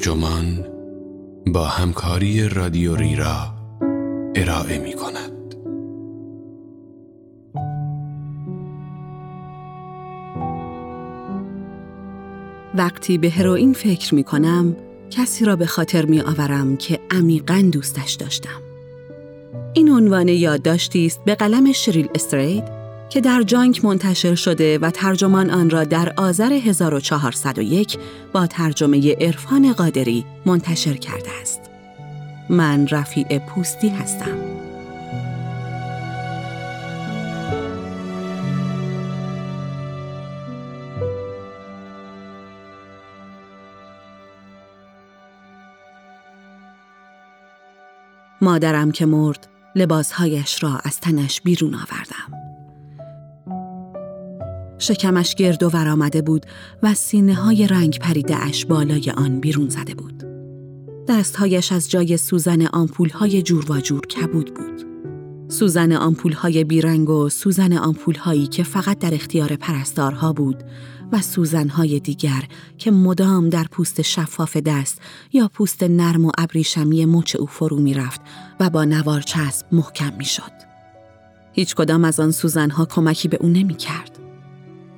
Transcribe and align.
ترجمان 0.00 0.64
با 1.46 1.64
همکاری 1.64 2.48
رادیو 2.48 2.96
ریرا 2.96 3.54
ارائه 4.34 4.78
می 4.78 4.92
کند. 4.92 5.54
وقتی 12.74 13.18
به 13.18 13.30
هروئین 13.30 13.72
فکر 13.72 14.14
می 14.14 14.24
کنم 14.24 14.76
کسی 15.10 15.44
را 15.44 15.56
به 15.56 15.66
خاطر 15.66 16.06
می 16.06 16.20
آورم 16.20 16.76
که 16.76 17.00
عمیقا 17.10 17.70
دوستش 17.72 18.12
داشتم. 18.12 18.60
این 19.74 19.90
عنوان 19.90 20.28
یادداشتی 20.28 21.06
است 21.06 21.20
به 21.24 21.34
قلم 21.34 21.72
شریل 21.72 22.08
استرید 22.14 22.79
که 23.10 23.20
در 23.20 23.42
جانک 23.42 23.84
منتشر 23.84 24.34
شده 24.34 24.78
و 24.78 24.90
ترجمان 24.90 25.50
آن 25.50 25.70
را 25.70 25.84
در 25.84 26.12
آذر 26.16 26.52
1401 26.52 27.98
با 28.32 28.46
ترجمه 28.46 29.16
عرفان 29.20 29.72
قادری 29.72 30.24
منتشر 30.46 30.94
کرده 30.94 31.30
است. 31.42 31.60
من 32.48 32.88
رفیع 32.88 33.38
پوستی 33.38 33.88
هستم. 33.88 34.38
مادرم 48.42 48.90
که 48.90 49.06
مرد 49.06 49.48
لباسهایش 49.74 50.62
را 50.62 50.80
از 50.84 51.00
تنش 51.00 51.40
بیرون 51.40 51.74
آوردم. 51.74 52.39
شکمش 54.80 55.34
گرد 55.34 55.62
و 55.62 55.68
ور 55.68 55.88
آمده 55.88 56.22
بود 56.22 56.46
و 56.82 56.94
سینه 56.94 57.34
های 57.34 57.66
رنگ 57.66 57.98
پریده 57.98 58.36
اش 58.36 58.64
بالای 58.64 59.10
آن 59.10 59.40
بیرون 59.40 59.68
زده 59.68 59.94
بود. 59.94 60.24
دستهایش 61.08 61.72
از 61.72 61.90
جای 61.90 62.16
سوزن 62.16 62.66
آمپول 62.66 63.08
های 63.08 63.42
جور 63.42 63.72
و 63.72 63.80
جور 63.80 64.06
کبود 64.06 64.54
بود. 64.54 64.86
سوزن 65.48 65.92
آمپول 65.92 66.32
های 66.32 66.64
بیرنگ 66.64 67.10
و 67.10 67.28
سوزن 67.28 67.72
آمپول 67.72 68.14
هایی 68.14 68.46
که 68.46 68.62
فقط 68.62 68.98
در 68.98 69.14
اختیار 69.14 69.56
پرستارها 69.56 70.32
بود 70.32 70.64
و 71.12 71.22
سوزن 71.22 71.68
های 71.68 72.00
دیگر 72.00 72.44
که 72.78 72.90
مدام 72.90 73.48
در 73.48 73.64
پوست 73.70 74.02
شفاف 74.02 74.56
دست 74.56 75.00
یا 75.32 75.50
پوست 75.54 75.82
نرم 75.82 76.24
و 76.24 76.30
ابریشمی 76.38 77.04
مچ 77.04 77.36
او 77.36 77.46
فرو 77.46 77.78
می 77.78 77.94
رفت 77.94 78.20
و 78.60 78.70
با 78.70 78.84
نوار 78.84 79.20
چسب 79.20 79.66
محکم 79.72 80.12
می 80.18 80.24
شد. 80.24 80.52
هیچ 81.52 81.74
کدام 81.74 82.04
از 82.04 82.20
آن 82.20 82.30
سوزن 82.30 82.70
ها 82.70 82.84
کمکی 82.84 83.28
به 83.28 83.38
او 83.40 83.48
نمی 83.48 83.74
کرد. 83.74 84.19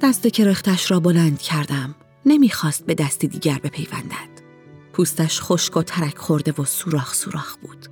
دست 0.02 0.26
کرختش 0.26 0.90
را 0.90 1.00
بلند 1.00 1.38
کردم. 1.38 1.94
نمی‌خواست 2.26 2.86
به 2.86 2.94
دستی 2.94 3.28
دیگر 3.28 3.58
بپیوندد. 3.58 4.42
پوستش 4.92 5.40
خشک 5.40 5.76
و 5.76 5.82
ترک 5.82 6.18
خورده 6.18 6.52
و 6.58 6.64
سوراخ 6.64 7.14
سوراخ 7.14 7.56
بود. 7.56 7.86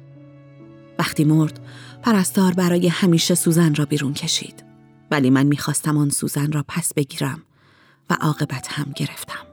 وقتی 0.99 1.25
مرد، 1.25 1.61
پرستار 2.03 2.53
برای 2.53 2.89
همیشه 2.89 3.35
سوزن 3.35 3.75
را 3.75 3.85
بیرون 3.85 4.15
کشید. 4.15 4.65
ولی 5.11 5.31
من 5.31 5.47
می‌خواستم 5.47 5.99
آن 5.99 6.11
سوزن 6.11 6.53
را 6.53 6.65
پس 6.69 6.95
بگیرم 6.95 7.43
و 8.11 8.17
عاقبت 8.21 8.69
هم 8.69 8.93
گرفتم. 8.97 9.47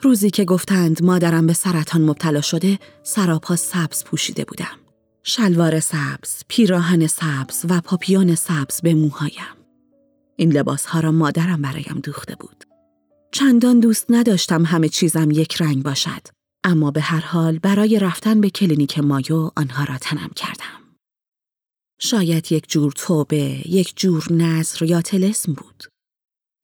روزی 0.00 0.30
که 0.30 0.44
گفتند 0.44 1.02
مادرم 1.02 1.46
به 1.46 1.52
سرطان 1.52 2.02
مبتلا 2.02 2.40
شده، 2.40 2.78
سراپا 3.02 3.56
سبز 3.56 4.04
پوشیده 4.04 4.44
بودم. 4.44 4.78
شلوار 5.22 5.80
سبز، 5.80 6.42
پیراهن 6.48 7.06
سبز 7.06 7.66
و 7.68 7.80
پاپیون 7.80 8.34
سبز 8.34 8.80
به 8.80 8.94
موهایم. 8.94 9.63
این 10.36 10.52
لباس 10.52 10.86
ها 10.86 11.00
را 11.00 11.12
مادرم 11.12 11.62
برایم 11.62 12.00
دوخته 12.02 12.34
بود. 12.34 12.64
چندان 13.32 13.80
دوست 13.80 14.06
نداشتم 14.10 14.64
همه 14.64 14.88
چیزم 14.88 15.30
یک 15.30 15.62
رنگ 15.62 15.82
باشد. 15.82 16.22
اما 16.64 16.90
به 16.90 17.00
هر 17.00 17.20
حال 17.20 17.58
برای 17.58 17.98
رفتن 17.98 18.40
به 18.40 18.50
کلینیک 18.50 18.98
مایو 18.98 19.50
آنها 19.56 19.84
را 19.84 19.98
تنم 19.98 20.30
کردم. 20.36 20.84
شاید 22.00 22.52
یک 22.52 22.68
جور 22.68 22.92
توبه، 22.92 23.62
یک 23.68 23.92
جور 23.96 24.32
نظر 24.32 24.84
یا 24.84 25.02
تلسم 25.02 25.52
بود. 25.52 25.84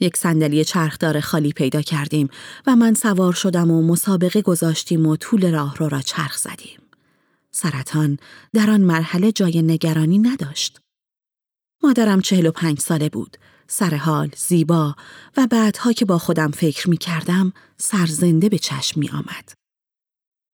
یک 0.00 0.16
صندلی 0.16 0.64
چرخدار 0.64 1.20
خالی 1.20 1.52
پیدا 1.52 1.82
کردیم 1.82 2.28
و 2.66 2.76
من 2.76 2.94
سوار 2.94 3.32
شدم 3.32 3.70
و 3.70 3.82
مسابقه 3.82 4.42
گذاشتیم 4.42 5.06
و 5.06 5.16
طول 5.16 5.52
راه 5.52 5.76
رو 5.76 5.88
را 5.88 6.00
چرخ 6.00 6.38
زدیم. 6.38 6.80
سرطان 7.50 8.18
در 8.52 8.70
آن 8.70 8.80
مرحله 8.80 9.32
جای 9.32 9.62
نگرانی 9.62 10.18
نداشت. 10.18 10.80
مادرم 11.82 12.20
چهل 12.20 12.46
و 12.46 12.50
پنج 12.50 12.80
ساله 12.80 13.08
بود 13.08 13.36
سرحال، 13.72 14.30
زیبا 14.36 14.94
و 15.36 15.46
بعدها 15.46 15.92
که 15.92 16.04
با 16.04 16.18
خودم 16.18 16.50
فکر 16.50 16.90
می 16.90 16.96
کردم 16.96 17.52
سرزنده 17.76 18.48
به 18.48 18.58
چشم 18.58 19.00
می 19.00 19.08
آمد. 19.08 19.52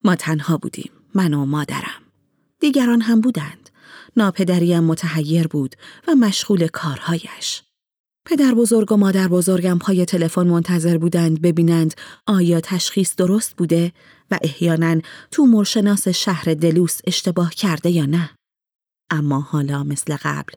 ما 0.03 0.15
تنها 0.15 0.57
بودیم، 0.57 0.91
من 1.15 1.33
و 1.33 1.45
مادرم. 1.45 2.01
دیگران 2.59 3.01
هم 3.01 3.21
بودند. 3.21 3.69
ناپدریم 4.17 4.83
متحیر 4.83 5.47
بود 5.47 5.75
و 6.07 6.15
مشغول 6.15 6.67
کارهایش. 6.67 7.63
پدر 8.25 8.53
بزرگ 8.53 8.91
و 8.91 8.97
مادر 8.97 9.27
بزرگم 9.27 9.79
پای 9.79 10.05
تلفن 10.05 10.47
منتظر 10.47 10.97
بودند 10.97 11.41
ببینند 11.41 11.93
آیا 12.25 12.61
تشخیص 12.61 13.15
درست 13.15 13.55
بوده 13.55 13.91
و 14.31 14.39
احیانا 14.41 15.01
تو 15.31 15.45
مرشناس 15.45 16.07
شهر 16.07 16.53
دلوس 16.53 16.99
اشتباه 17.07 17.53
کرده 17.53 17.89
یا 17.89 18.05
نه. 18.05 18.29
اما 19.09 19.39
حالا 19.39 19.83
مثل 19.83 20.17
قبل، 20.23 20.53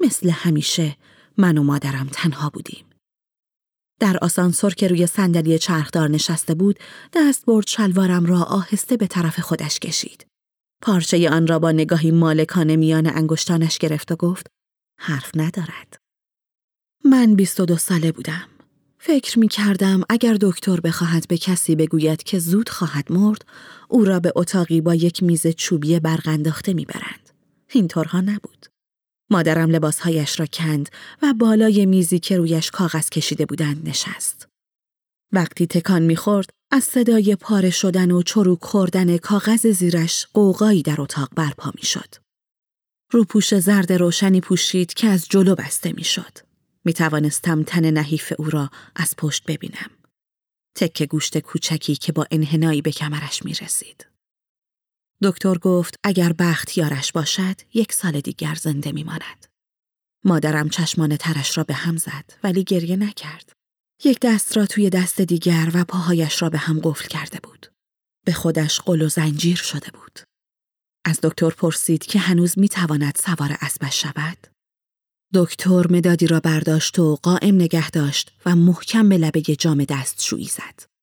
مثل 0.00 0.30
همیشه 0.30 0.96
من 1.36 1.58
و 1.58 1.62
مادرم 1.62 2.08
تنها 2.12 2.50
بودیم. 2.50 2.84
در 4.00 4.18
آسانسور 4.22 4.74
که 4.74 4.88
روی 4.88 5.06
صندلی 5.06 5.58
چرخدار 5.58 6.10
نشسته 6.10 6.54
بود، 6.54 6.78
دست 7.12 7.46
برد 7.46 7.66
شلوارم 7.66 8.26
را 8.26 8.42
آهسته 8.42 8.96
به 8.96 9.06
طرف 9.06 9.40
خودش 9.40 9.78
کشید. 9.78 10.26
پارچه 10.82 11.30
آن 11.30 11.46
را 11.46 11.58
با 11.58 11.72
نگاهی 11.72 12.10
مالکانه 12.10 12.76
میان 12.76 13.06
انگشتانش 13.06 13.78
گرفت 13.78 14.12
و 14.12 14.16
گفت 14.16 14.46
حرف 15.00 15.30
ندارد. 15.34 15.96
من 17.04 17.34
بیست 17.34 17.60
و 17.60 17.64
دو 17.64 17.76
ساله 17.76 18.12
بودم. 18.12 18.48
فکر 18.98 19.38
می 19.38 19.48
کردم 19.48 20.02
اگر 20.08 20.36
دکتر 20.40 20.80
بخواهد 20.80 21.28
به 21.28 21.38
کسی 21.38 21.76
بگوید 21.76 22.22
که 22.22 22.38
زود 22.38 22.68
خواهد 22.68 23.12
مرد، 23.12 23.44
او 23.88 24.04
را 24.04 24.20
به 24.20 24.32
اتاقی 24.36 24.80
با 24.80 24.94
یک 24.94 25.22
میز 25.22 25.46
چوبی 25.46 26.00
برغنداخته 26.00 26.72
می‌برند. 26.72 27.30
اینطورها 27.70 28.20
نبود. 28.20 28.66
مادرم 29.34 29.70
لباسهایش 29.70 30.40
را 30.40 30.46
کند 30.46 30.88
و 31.22 31.34
بالای 31.38 31.86
میزی 31.86 32.18
که 32.18 32.36
رویش 32.36 32.70
کاغذ 32.70 33.08
کشیده 33.08 33.46
بودند 33.46 33.88
نشست. 33.88 34.48
وقتی 35.32 35.66
تکان 35.66 36.02
می‌خورد 36.02 36.50
از 36.72 36.84
صدای 36.84 37.36
پاره 37.36 37.70
شدن 37.70 38.10
و 38.10 38.22
چروک 38.22 38.64
خوردن 38.64 39.16
کاغذ 39.16 39.66
زیرش 39.66 40.26
قوقایی 40.34 40.82
در 40.82 41.00
اتاق 41.00 41.28
برپا 41.36 41.72
می‌شد. 41.74 42.14
روپوش 43.12 43.54
زرد 43.54 43.92
روشنی 43.92 44.40
پوشید 44.40 44.94
که 44.94 45.06
از 45.06 45.28
جلو 45.28 45.54
بسته 45.54 45.92
می‌شد. 45.92 46.38
می 46.84 46.92
توانستم 46.92 47.62
تن 47.62 47.90
نحیف 47.90 48.32
او 48.38 48.50
را 48.50 48.70
از 48.96 49.14
پشت 49.18 49.44
ببینم. 49.46 49.90
تک 50.76 51.02
گوشت 51.02 51.38
کوچکی 51.38 51.96
که 51.96 52.12
با 52.12 52.26
انحنایی 52.30 52.82
به 52.82 52.90
کمرش 52.90 53.44
می 53.44 53.54
رسید. 53.54 54.06
دکتر 55.22 55.58
گفت 55.58 55.98
اگر 56.04 56.32
بخت 56.32 56.78
یارش 56.78 57.12
باشد 57.12 57.60
یک 57.74 57.92
سال 57.92 58.20
دیگر 58.20 58.54
زنده 58.54 58.92
میماند. 58.92 59.46
مادرم 60.24 60.68
چشمان 60.68 61.16
ترش 61.16 61.58
را 61.58 61.64
به 61.64 61.74
هم 61.74 61.96
زد 61.96 62.32
ولی 62.42 62.64
گریه 62.64 62.96
نکرد. 62.96 63.52
یک 64.04 64.18
دست 64.22 64.56
را 64.56 64.66
توی 64.66 64.90
دست 64.90 65.20
دیگر 65.20 65.70
و 65.74 65.84
پاهایش 65.84 66.42
را 66.42 66.50
به 66.50 66.58
هم 66.58 66.80
قفل 66.80 67.08
کرده 67.08 67.38
بود. 67.42 67.66
به 68.24 68.32
خودش 68.32 68.80
قل 68.80 69.02
و 69.02 69.08
زنجیر 69.08 69.56
شده 69.56 69.90
بود. 69.90 70.20
از 71.04 71.20
دکتر 71.22 71.50
پرسید 71.50 72.06
که 72.06 72.18
هنوز 72.18 72.58
می 72.58 72.68
تواند 72.68 73.18
سوار 73.24 73.56
اسبش 73.60 74.02
شود. 74.02 74.46
دکتر 75.34 75.86
مدادی 75.90 76.26
را 76.26 76.40
برداشت 76.40 76.98
و 76.98 77.16
قائم 77.16 77.54
نگه 77.54 77.90
داشت 77.90 78.32
و 78.46 78.56
محکم 78.56 79.08
به 79.08 79.18
لبه 79.18 79.40
جام 79.40 79.84
دستشویی 79.84 80.44
زد. 80.44 80.93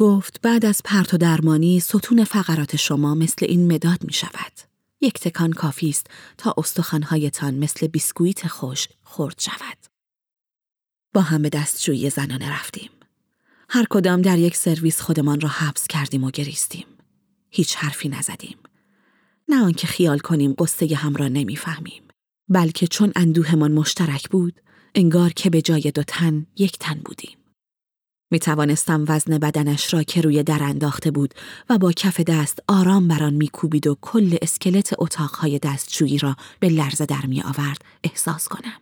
گفت 0.00 0.40
بعد 0.42 0.64
از 0.64 0.80
پرت 0.84 1.14
و 1.14 1.16
درمانی 1.16 1.80
ستون 1.80 2.24
فقرات 2.24 2.76
شما 2.76 3.14
مثل 3.14 3.46
این 3.48 3.72
مداد 3.72 4.04
می 4.04 4.12
شود. 4.12 4.52
یک 5.00 5.14
تکان 5.14 5.52
کافی 5.52 5.88
است 5.88 6.06
تا 6.36 6.54
استخوانهایتان 6.58 7.54
مثل 7.54 7.86
بیسکویت 7.86 8.46
خوش 8.46 8.88
خورد 9.02 9.38
شود. 9.38 9.78
با 11.14 11.20
هم 11.20 11.42
به 11.42 11.48
دستشویی 11.48 12.10
زنانه 12.10 12.52
رفتیم. 12.52 12.90
هر 13.70 13.86
کدام 13.90 14.22
در 14.22 14.38
یک 14.38 14.56
سرویس 14.56 15.00
خودمان 15.00 15.40
را 15.40 15.48
حبس 15.48 15.86
کردیم 15.86 16.24
و 16.24 16.30
گریستیم. 16.30 16.86
هیچ 17.50 17.76
حرفی 17.76 18.08
نزدیم. 18.08 18.56
نه 19.48 19.64
آنکه 19.64 19.86
خیال 19.86 20.18
کنیم 20.18 20.54
قصه 20.58 20.96
هم 20.96 21.14
را 21.14 21.28
نمی‌فهمیم. 21.28 22.02
بلکه 22.48 22.86
چون 22.86 23.12
اندوهمان 23.16 23.72
مشترک 23.72 24.28
بود، 24.28 24.60
انگار 24.94 25.30
که 25.30 25.50
به 25.50 25.62
جای 25.62 25.92
دو 25.94 26.02
تن 26.02 26.46
یک 26.56 26.78
تن 26.78 27.00
بودیم. 27.04 27.38
می 28.30 28.38
توانستم 28.38 29.04
وزن 29.08 29.38
بدنش 29.38 29.94
را 29.94 30.02
که 30.02 30.20
روی 30.20 30.42
در 30.42 30.62
انداخته 30.62 31.10
بود 31.10 31.34
و 31.70 31.78
با 31.78 31.92
کف 31.92 32.20
دست 32.20 32.58
آرام 32.68 33.08
بران 33.08 33.34
می 33.34 33.48
کوبید 33.48 33.86
و 33.86 33.96
کل 34.00 34.36
اسکلت 34.42 34.94
اتاقهای 34.98 35.58
دستشویی 35.58 36.18
را 36.18 36.36
به 36.60 36.68
لرزه 36.68 37.06
در 37.06 37.26
می 37.26 37.42
آورد 37.42 37.84
احساس 38.04 38.48
کنم. 38.48 38.80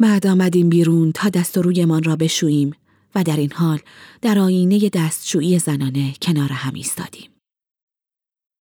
بعد 0.00 0.26
آمدیم 0.26 0.68
بیرون 0.68 1.12
تا 1.12 1.28
دست 1.28 1.58
و 1.58 1.62
رویمان 1.62 2.02
را 2.02 2.16
بشوییم 2.16 2.74
و 3.14 3.24
در 3.24 3.36
این 3.36 3.52
حال 3.52 3.78
در 4.22 4.38
آینه 4.38 4.88
دستشویی 4.88 5.58
زنانه 5.58 6.14
کنار 6.22 6.52
هم 6.52 6.74
ایستادیم. 6.74 7.30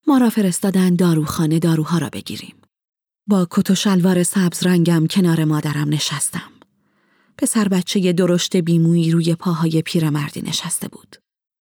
ما 0.08 0.18
را 0.18 0.30
فرستادن 0.30 0.96
داروخانه 0.96 1.60
داروها 1.60 1.98
را 1.98 2.10
بگیریم. 2.10 2.56
با 3.30 3.48
کت 3.52 3.72
و 3.72 3.76
شلوار 3.76 4.24
سبز 4.24 4.64
رنگم 4.66 5.08
کنار 5.08 5.44
مادرم 5.44 5.90
نشستم. 5.90 6.53
پسر 7.38 7.68
بچه 7.68 8.14
درشت 8.14 8.58
بیمویی 8.58 9.12
روی 9.12 9.36
پاهای 9.36 9.82
پیرمردی 9.82 10.42
نشسته 10.42 10.88
بود. 10.88 11.16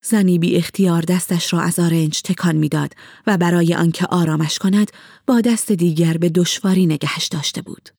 زنی 0.04 0.40
بی 0.40 0.56
اختیار 0.56 1.02
دستش 1.02 1.54
را 1.54 1.62
از 1.62 1.80
آرنج 1.80 2.22
تکان 2.22 2.56
می‌داد 2.56 2.94
و 3.28 3.38
برای 3.38 3.74
آنکه 3.74 4.06
آرامش 4.06 4.60
کند 4.60 4.92
با 5.28 5.42
دست 5.42 5.72
دیگر 5.72 6.18
به 6.18 6.30
دشواری 6.30 6.86
نگهش 6.86 7.28
داشته 7.28 7.62
بود. 7.62 7.90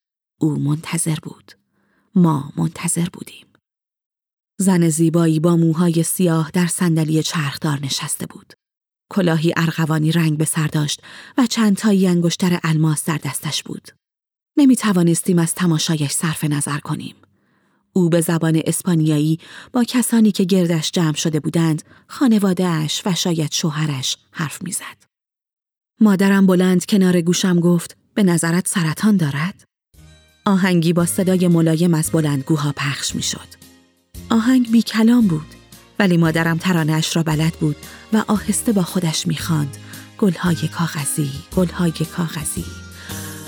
او 0.41 0.59
منتظر 0.59 1.17
بود. 1.23 1.53
ما 2.15 2.53
منتظر 2.57 3.07
بودیم. 3.13 3.47
زن 4.61 4.89
زیبایی 4.89 5.41
با 5.41 5.57
موهای 5.57 6.03
سیاه 6.03 6.51
در 6.55 6.67
صندلی 6.67 7.23
چرخدار 7.23 7.79
نشسته 7.83 8.27
بود. 8.27 8.53
کلاهی 9.11 9.53
ارغوانی 9.57 10.13
رنگ 10.13 10.39
به 10.39 10.45
سر 10.45 10.67
داشت 10.67 11.03
و 11.39 11.47
چند 11.47 11.77
تایی 11.77 12.07
انگشتر 12.07 12.61
الماس 12.65 13.05
در 13.05 13.19
دستش 13.25 13.63
بود. 13.63 13.89
نمی 14.57 14.77
توانستیم 14.77 15.39
از 15.39 15.55
تماشایش 15.55 16.13
صرف 16.13 16.45
نظر 16.45 16.79
کنیم. 16.79 17.15
او 17.93 18.09
به 18.09 18.21
زبان 18.21 18.63
اسپانیایی 18.67 19.39
با 19.73 19.85
کسانی 19.85 20.33
که 20.33 20.45
گردش 20.45 20.91
جمع 20.91 21.15
شده 21.15 21.41
بودند، 21.41 21.83
خانوادهش 22.07 23.03
و 23.07 23.15
شاید 23.15 23.53
شوهرش 23.53 24.17
حرف 24.31 24.63
می‌زد. 24.63 25.03
مادرم 26.01 26.47
بلند 26.47 26.87
کنار 26.87 27.21
گوشم 27.21 27.61
گفت 27.61 27.97
به 28.15 28.23
نظرت 28.23 28.69
سرطان 28.69 29.17
دارد؟ 29.17 29.65
آهنگی 30.45 30.93
با 30.93 31.07
صدای 31.07 31.49
ملایم 31.49 31.95
از 31.95 32.11
بلندگوها 32.11 32.73
پخش 32.77 33.15
می 33.15 33.23
شد. 33.23 33.63
آهنگ 34.31 34.71
بی 34.71 34.83
کلام 34.83 35.27
بود 35.29 35.47
ولی 35.99 36.17
مادرم 36.17 36.59
ترانش 36.59 37.17
را 37.17 37.23
بلد 37.23 37.53
بود 37.53 37.77
و 38.13 38.25
آهسته 38.29 38.73
با 38.73 38.83
خودش 38.83 39.27
می‌خواند 39.27 39.77
گلهای 40.19 40.69
کاغذی 40.69 41.31
گلهای 41.57 41.93
کاغذی 42.17 42.65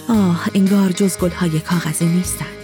آه 0.08 0.48
انگار 0.54 0.92
جز 0.92 1.18
گلهای 1.18 1.60
کاغذی 1.60 2.06
نیستند 2.06 2.63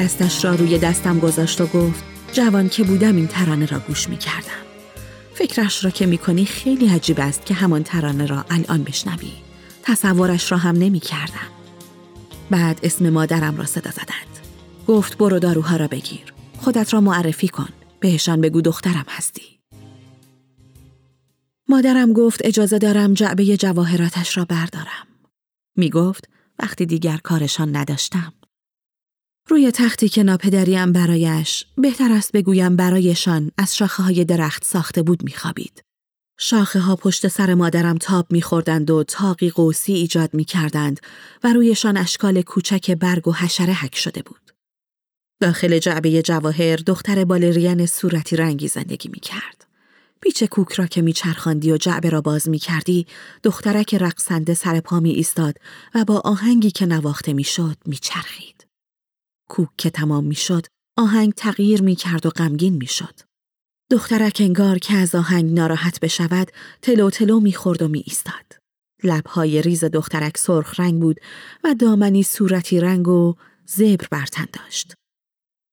دستش 0.00 0.44
را 0.44 0.54
روی 0.54 0.78
دستم 0.78 1.18
گذاشت 1.18 1.60
و 1.60 1.66
گفت 1.66 2.04
جوان 2.32 2.68
که 2.68 2.84
بودم 2.84 3.16
این 3.16 3.26
ترانه 3.26 3.66
را 3.66 3.78
گوش 3.78 4.08
می 4.08 4.16
کردم. 4.16 4.62
فکرش 5.34 5.84
را 5.84 5.90
که 5.90 6.06
می 6.06 6.18
کنی 6.18 6.44
خیلی 6.44 6.88
عجیب 6.88 7.20
است 7.20 7.46
که 7.46 7.54
همان 7.54 7.82
ترانه 7.82 8.26
را 8.26 8.44
الان 8.50 8.82
بشنوی. 8.82 9.32
تصورش 9.82 10.52
را 10.52 10.58
هم 10.58 10.76
نمی 10.76 11.00
کردم. 11.00 11.50
بعد 12.50 12.80
اسم 12.82 13.10
مادرم 13.10 13.56
را 13.56 13.66
صدا 13.66 13.90
زدند. 13.90 14.38
گفت 14.86 15.18
برو 15.18 15.38
داروها 15.38 15.76
را 15.76 15.88
بگیر. 15.88 16.34
خودت 16.58 16.94
را 16.94 17.00
معرفی 17.00 17.48
کن. 17.48 17.68
بهشان 18.00 18.40
بگو 18.40 18.60
دخترم 18.60 19.06
هستی. 19.08 19.60
مادرم 21.68 22.12
گفت 22.12 22.40
اجازه 22.44 22.78
دارم 22.78 23.14
جعبه 23.14 23.56
جواهراتش 23.56 24.36
را 24.36 24.44
بردارم. 24.44 25.06
می 25.76 25.90
گفت 25.90 26.28
وقتی 26.58 26.86
دیگر 26.86 27.16
کارشان 27.16 27.76
نداشتم. 27.76 28.32
روی 29.50 29.70
تختی 29.70 30.08
که 30.08 30.22
ناپدریم 30.22 30.92
برایش 30.92 31.64
بهتر 31.76 32.12
است 32.12 32.32
بگویم 32.32 32.76
برایشان 32.76 33.50
از 33.58 33.76
شاخه 33.76 34.02
های 34.02 34.24
درخت 34.24 34.64
ساخته 34.64 35.02
بود 35.02 35.22
میخوابید. 35.24 35.82
شاخه 36.38 36.80
ها 36.80 36.96
پشت 36.96 37.28
سر 37.28 37.54
مادرم 37.54 37.98
تاب 37.98 38.26
میخوردند 38.32 38.90
و 38.90 39.04
تاقی 39.04 39.50
قوسی 39.50 39.92
ایجاد 39.92 40.34
می‌کردند 40.34 41.00
و 41.44 41.52
رویشان 41.52 41.96
اشکال 41.96 42.42
کوچک 42.42 42.90
برگ 42.90 43.28
و 43.28 43.32
حشره 43.32 43.72
حک 43.72 43.96
شده 43.96 44.22
بود. 44.22 44.50
داخل 45.40 45.78
جعبه 45.78 46.22
جواهر 46.22 46.76
دختر 46.76 47.24
بالرین 47.24 47.86
صورتی 47.86 48.36
رنگی 48.36 48.68
زندگی 48.68 49.08
می‌کرد. 49.08 49.66
پیچ 50.20 50.44
کوک 50.44 50.72
را 50.72 50.86
که 50.86 51.02
میچرخاندی 51.02 51.72
و 51.72 51.76
جعبه 51.76 52.10
را 52.10 52.20
باز 52.20 52.48
می‌کردی 52.48 53.06
دخترک 53.42 53.94
رقصنده 53.94 54.54
سر 54.54 54.80
پا 54.80 55.00
می 55.00 55.10
ایستاد 55.10 55.54
و 55.94 56.04
با 56.04 56.20
آهنگی 56.24 56.70
که 56.70 56.86
نواخته 56.86 57.32
می‌شد 57.32 57.76
میچرخید. 57.86 58.69
کوک 59.50 59.68
که 59.78 59.90
تمام 59.90 60.24
می‌شد 60.24 60.66
آهنگ 60.98 61.32
تغییر 61.32 61.82
می 61.82 61.96
کرد 61.96 62.26
و 62.26 62.30
غمگین 62.30 62.74
می 62.76 62.86
شد. 62.86 63.14
دخترک 63.90 64.36
انگار 64.40 64.78
که 64.78 64.94
از 64.94 65.14
آهنگ 65.14 65.52
ناراحت 65.52 66.00
بشود 66.00 66.52
تلو 66.82 67.10
تلو 67.10 67.40
می 67.40 67.52
خورد 67.52 67.82
و 67.82 67.88
می 67.88 68.02
ایستاد. 68.06 68.60
لبهای 69.04 69.62
ریز 69.62 69.84
دخترک 69.84 70.38
سرخ 70.38 70.80
رنگ 70.80 71.00
بود 71.00 71.20
و 71.64 71.74
دامنی 71.74 72.22
صورتی 72.22 72.80
رنگ 72.80 73.08
و 73.08 73.34
زبر 73.66 74.06
برتن 74.10 74.46
داشت. 74.52 74.94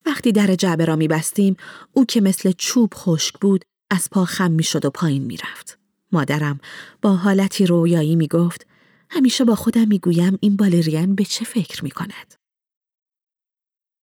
وقتی 0.05 0.31
در 0.31 0.55
جعبه 0.55 0.85
را 0.85 0.95
می 0.95 1.07
بستیم 1.07 1.57
او 1.93 2.05
که 2.05 2.21
مثل 2.21 2.51
چوب 2.51 2.93
خشک 2.95 3.35
بود 3.41 3.65
از 3.89 4.09
پا 4.11 4.25
خم 4.25 4.51
می 4.51 4.63
شد 4.63 4.85
و 4.85 4.89
پایین 4.89 5.23
می 5.23 5.37
رفت. 5.37 5.79
مادرم 6.11 6.59
با 7.01 7.15
حالتی 7.15 7.65
رویایی 7.65 8.15
می 8.15 8.27
گفت 8.27 8.67
همیشه 9.09 9.45
با 9.45 9.55
خودم 9.55 9.87
می 9.87 9.99
گویم 9.99 10.37
این 10.41 10.55
بالرین 10.55 11.15
به 11.15 11.25
چه 11.25 11.45
فکر 11.45 11.83
می 11.83 11.91
کند. 11.91 12.36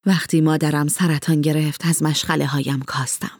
وقتی 0.06 0.40
مادرم 0.40 0.88
سرطان 0.88 1.40
گرفت 1.40 1.87
از 1.87 2.02
مشغله 2.02 2.46
هایم 2.46 2.80
کاستم. 2.80 3.38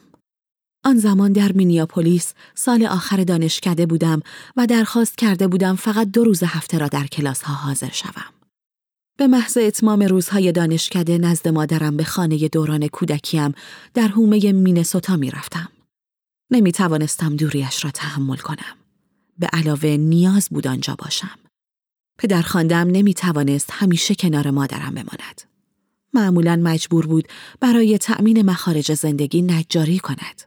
آن 0.83 0.97
زمان 0.97 1.31
در 1.31 1.51
مینیاپولیس 1.51 2.33
سال 2.55 2.85
آخر 2.85 3.23
دانشکده 3.23 3.85
بودم 3.85 4.21
و 4.57 4.67
درخواست 4.67 5.17
کرده 5.17 5.47
بودم 5.47 5.75
فقط 5.75 6.11
دو 6.11 6.23
روز 6.23 6.43
هفته 6.43 6.77
را 6.77 6.87
در 6.87 7.07
کلاس 7.07 7.41
ها 7.41 7.53
حاضر 7.53 7.91
شوم. 7.91 8.33
به 9.17 9.27
محض 9.27 9.57
اتمام 9.57 10.01
روزهای 10.01 10.51
دانشکده 10.51 11.17
نزد 11.17 11.47
مادرم 11.47 11.97
به 11.97 12.03
خانه 12.03 12.47
دوران 12.47 12.87
کودکیم 12.87 13.53
در 13.93 14.07
حومه 14.07 14.51
مینسوتا 14.51 15.15
می 15.15 15.31
رفتم. 15.31 15.69
نمی 16.51 16.71
توانستم 16.71 17.35
دوریش 17.35 17.85
را 17.85 17.91
تحمل 17.91 18.37
کنم. 18.37 18.75
به 19.39 19.47
علاوه 19.53 19.89
نیاز 19.89 20.49
بود 20.49 20.67
آنجا 20.67 20.95
باشم. 20.95 21.39
پدر 22.17 22.41
خاندم 22.41 22.87
نمی 22.87 23.13
توانست 23.13 23.69
همیشه 23.71 24.15
کنار 24.15 24.51
مادرم 24.51 24.93
بماند. 24.93 25.54
معمولا 26.15 26.55
مجبور 26.55 27.07
بود 27.07 27.27
برای 27.59 27.97
تأمین 27.97 28.41
مخارج 28.41 28.93
زندگی 28.93 29.41
نجاری 29.41 29.99
کند. 29.99 30.41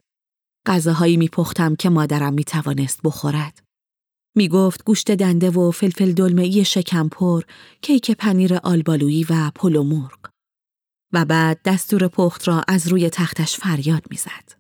غذاهایی 0.67 1.17
میپختم 1.17 1.75
که 1.75 1.89
مادرم 1.89 2.35
می 2.35 2.45
توانست 2.45 3.01
بخورد. 3.05 3.63
می 4.37 4.49
گفت 4.49 4.85
گوشت 4.85 5.11
دنده 5.11 5.51
و 5.51 5.71
فلفل 5.71 6.13
دلمه‌ای 6.13 6.65
شکمپر، 6.65 7.43
کیک 7.83 8.11
پنیر 8.11 8.55
آلبالویی 8.55 9.27
و 9.31 9.51
پلو 9.55 9.83
مرغ. 9.83 10.19
و 11.13 11.25
بعد 11.25 11.61
دستور 11.65 12.09
پخت 12.09 12.49
را 12.49 12.63
از 12.69 12.89
روی 12.89 13.11
تختش 13.11 13.57
فریاد 13.57 14.03
می‌زد. 14.11 14.59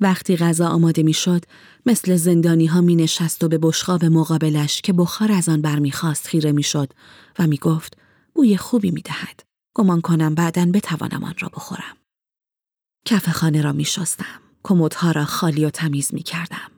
وقتی 0.00 0.36
غذا 0.36 0.68
آماده 0.68 1.02
می‌شد، 1.02 1.44
مثل 1.86 2.16
زندانی 2.16 2.66
ها 2.66 2.80
می 2.80 2.96
نشست 2.96 3.44
و 3.44 3.48
به 3.48 3.58
بشقاب 3.58 4.04
مقابلش 4.04 4.80
که 4.80 4.92
بخار 4.92 5.32
از 5.32 5.48
آن 5.48 5.62
برمیخواست 5.62 6.26
خیره 6.26 6.52
می‌شد 6.52 6.92
و 7.38 7.46
می 7.46 7.56
گفت 7.56 7.96
بوی 8.34 8.56
خوبی 8.56 8.90
می 8.90 9.02
دهد. 9.02 9.45
گمان 9.76 10.00
کنم 10.00 10.34
بعدا 10.34 10.66
بتوانم 10.74 11.24
آن 11.24 11.34
را 11.38 11.48
بخورم. 11.48 11.96
کف 13.06 13.28
خانه 13.28 13.62
را 13.62 13.72
می 13.72 13.84
شستم. 13.84 14.40
کمدها 14.62 15.10
را 15.10 15.24
خالی 15.24 15.64
و 15.64 15.70
تمیز 15.70 16.14
می 16.14 16.22
کردم. 16.22 16.70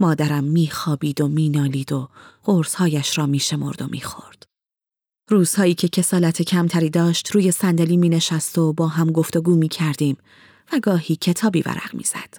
مادرم 0.00 0.44
می 0.44 0.70
خوابید 0.70 1.20
و 1.20 1.28
می 1.28 1.48
نالید 1.48 1.92
و 1.92 2.08
قرصهایش 2.44 3.18
را 3.18 3.26
می 3.26 3.38
شمرد 3.38 3.82
و 3.82 3.86
می 3.86 4.00
خورد. 4.00 4.42
روزهایی 5.30 5.74
که 5.74 5.88
کسالت 5.88 6.42
کمتری 6.42 6.90
داشت 6.90 7.30
روی 7.30 7.52
صندلی 7.52 7.96
می 7.96 8.08
نشست 8.08 8.58
و 8.58 8.72
با 8.72 8.88
هم 8.88 9.12
گفتگو 9.12 9.56
می 9.56 9.68
کردیم 9.68 10.16
و 10.72 10.80
گاهی 10.82 11.16
کتابی 11.16 11.62
ورق 11.62 11.94
می 11.94 12.04
زد. 12.04 12.36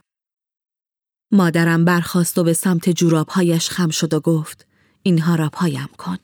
مادرم 1.31 1.85
برخواست 1.85 2.37
و 2.37 2.43
به 2.43 2.53
سمت 2.53 2.89
جورابهایش 2.89 3.69
خم 3.69 3.89
شد 3.89 4.13
و 4.13 4.19
گفت 4.19 4.67
اینها 5.03 5.35
را 5.35 5.49
پایم 5.49 5.89
کن. 5.97 6.17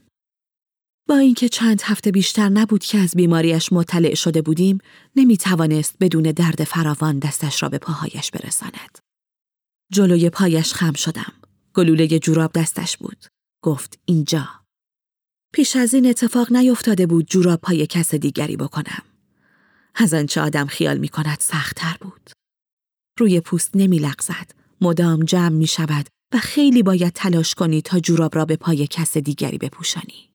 با 1.09 1.17
اینکه 1.17 1.49
چند 1.49 1.81
هفته 1.81 2.11
بیشتر 2.11 2.49
نبود 2.49 2.83
که 2.83 2.97
از 2.97 3.11
بیماریش 3.15 3.73
مطلع 3.73 4.15
شده 4.15 4.41
بودیم، 4.41 4.77
نمی 5.15 5.37
توانست 5.37 5.95
بدون 5.99 6.23
درد 6.23 6.63
فراوان 6.63 7.19
دستش 7.19 7.63
را 7.63 7.69
به 7.69 7.77
پاهایش 7.77 8.31
برساند. 8.31 8.99
جلوی 9.91 10.29
پایش 10.29 10.73
خم 10.73 10.93
شدم. 10.93 11.33
گلوله 11.73 12.07
جوراب 12.07 12.51
دستش 12.53 12.97
بود. 12.97 13.25
گفت 13.63 13.99
اینجا. 14.05 14.47
پیش 15.53 15.75
از 15.75 15.93
این 15.93 16.05
اتفاق 16.05 16.51
نیفتاده 16.51 17.05
بود 17.05 17.25
جوراب 17.25 17.59
پای 17.61 17.87
کس 17.87 18.15
دیگری 18.15 18.57
بکنم. 18.57 19.03
از 19.95 20.13
آنچه 20.13 20.41
آدم 20.41 20.65
خیال 20.65 20.97
می 20.97 21.09
کند 21.09 21.37
سختتر 21.39 21.97
بود. 22.01 22.29
روی 23.19 23.41
پوست 23.41 23.71
نمی 23.75 23.99
لغزد. 23.99 24.51
مدام 24.81 25.23
جمع 25.23 25.49
می 25.49 25.67
شود 25.67 26.07
و 26.33 26.37
خیلی 26.37 26.83
باید 26.83 27.13
تلاش 27.13 27.55
کنی 27.55 27.81
تا 27.81 27.99
جوراب 27.99 28.35
را 28.35 28.45
به 28.45 28.55
پای 28.55 28.87
کس 28.87 29.17
دیگری 29.17 29.57
بپوشانی. 29.57 30.28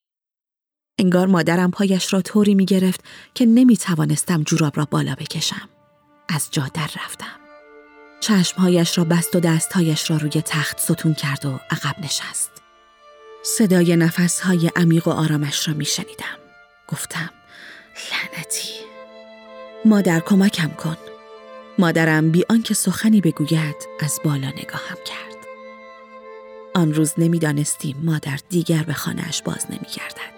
انگار 0.98 1.26
مادرم 1.26 1.70
پایش 1.70 2.12
را 2.12 2.22
طوری 2.22 2.54
می 2.54 2.64
گرفت 2.64 3.00
که 3.34 3.46
نمی 3.46 3.76
توانستم 3.76 4.42
جوراب 4.42 4.76
را 4.76 4.88
بالا 4.90 5.14
بکشم. 5.14 5.68
از 6.28 6.48
جا 6.50 6.70
در 6.74 6.90
رفتم. 7.04 7.40
چشمهایش 8.20 8.98
را 8.98 9.04
بست 9.04 9.36
و 9.36 9.40
دستهایش 9.40 10.10
را 10.10 10.16
روی 10.16 10.30
تخت 10.30 10.80
ستون 10.80 11.14
کرد 11.14 11.46
و 11.46 11.60
عقب 11.70 12.04
نشست. 12.04 12.50
صدای 13.42 13.96
نفسهای 13.96 14.70
عمیق 14.76 15.08
و 15.08 15.10
آرامش 15.10 15.68
را 15.68 15.74
می 15.74 15.84
شنیدم. 15.84 16.38
گفتم 16.88 17.30
لعنتی 18.12 18.68
مادر 19.84 20.20
کمکم 20.20 20.68
کن 20.68 20.96
مادرم 21.78 22.30
بی 22.30 22.44
آنکه 22.50 22.74
سخنی 22.74 23.20
بگوید 23.20 23.76
از 24.00 24.20
بالا 24.24 24.48
نگاهم 24.48 24.96
کرد 25.04 25.46
آن 26.74 26.94
روز 26.94 27.12
نمی‌دانستیم 27.18 27.96
مادر 28.02 28.38
دیگر 28.48 28.82
به 28.82 28.92
خانهاش 28.92 29.42
باز 29.42 29.66
نمیگردد 29.70 30.33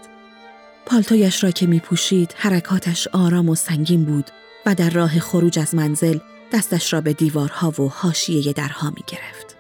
پالتویش 0.87 1.45
را 1.45 1.51
که 1.51 1.67
می 1.67 1.81
پوشید 1.81 2.35
حرکاتش 2.37 3.09
آرام 3.09 3.49
و 3.49 3.55
سنگین 3.55 4.05
بود 4.05 4.31
و 4.67 4.75
در 4.75 4.91
راه 4.91 5.21
خروج 5.21 5.59
از 5.59 5.75
منزل 5.75 6.19
دستش 6.53 6.93
را 6.93 7.01
به 7.01 7.13
دیوارها 7.13 7.83
و 7.83 7.89
حاشیه 7.89 8.53
درها 8.53 8.91
می 8.91 9.03
گرفت. 9.07 9.57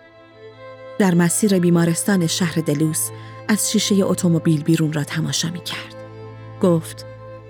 در 0.98 1.14
مسیر 1.14 1.58
بیمارستان 1.58 2.26
شهر 2.26 2.54
دلوس 2.60 3.08
از 3.48 3.72
شیشه 3.72 3.94
اتومبیل 3.94 4.62
بیرون 4.62 4.92
را 4.92 5.04
تماشا 5.04 5.50
می 5.50 5.64
کرد. 5.64 5.94
گفت 6.60 7.06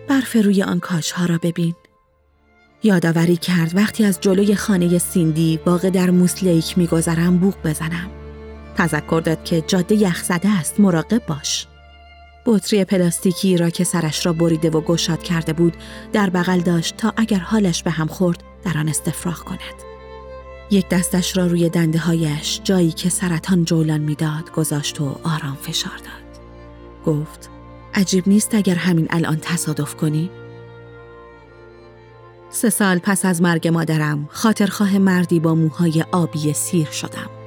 برف 0.09 0.37
روی 0.37 0.63
آن 0.63 0.81
کاشها 0.81 1.25
را 1.25 1.39
ببین. 1.39 1.75
یادآوری 2.83 3.37
کرد 3.37 3.77
وقتی 3.77 4.05
از 4.05 4.21
جلوی 4.21 4.55
خانه 4.55 4.99
سیندی 4.99 5.61
واقع 5.67 5.91
در 5.91 6.11
موسلیک 6.11 6.79
میگذرم 6.79 7.39
بوق 7.39 7.55
بزنم. 7.65 8.11
تذکر 8.77 9.21
داد 9.25 9.45
که 9.45 9.61
جاده 9.61 9.95
یخزده 9.95 10.49
است 10.49 10.81
مراقب 10.81 11.27
باش. 11.27 11.67
بطری 12.47 12.85
پلاستیکی 12.85 13.57
را 13.57 13.71
که 13.71 13.85
سرش 13.85 14.27
را 14.27 14.33
بریده 14.33 14.71
و 14.71 14.81
گشاد 14.81 15.23
کرده 15.23 15.53
بود 15.53 15.77
در 16.13 16.31
بغل 16.31 16.61
داشت 16.61 16.97
تا 16.97 17.13
اگر 17.17 17.39
حالش 17.39 17.83
به 17.83 17.91
هم 17.91 18.07
خورد 18.07 18.43
در 18.65 18.79
آن 18.79 18.89
استفراغ 18.89 19.39
کند. 19.39 19.75
یک 20.71 20.89
دستش 20.89 21.37
را 21.37 21.47
روی 21.47 21.69
دنده 21.69 21.99
هایش 21.99 22.61
جایی 22.65 22.93
که 22.93 23.09
سرطان 23.09 23.65
جولان 23.65 24.01
می‌داد 24.01 24.53
گذاشت 24.53 25.01
و 25.01 25.05
آرام 25.25 25.57
فشار 25.63 25.97
داد. 25.97 26.45
گفت 27.07 27.51
عجیب 27.95 28.29
نیست 28.29 28.55
اگر 28.55 28.75
همین 28.75 29.07
الان 29.11 29.37
تصادف 29.37 29.95
کنی؟ 29.97 30.31
سه 32.51 32.71
سال 32.71 32.99
پس 32.99 33.25
از 33.25 33.43
مرگ 33.43 33.69
مادرم 33.69 34.29
خاطرخواه 34.33 34.99
مردی 34.99 35.41
با 35.41 35.55
موهای 35.55 36.05
آبی 36.13 36.53
سیر 36.53 36.87
شدم. 36.91 37.46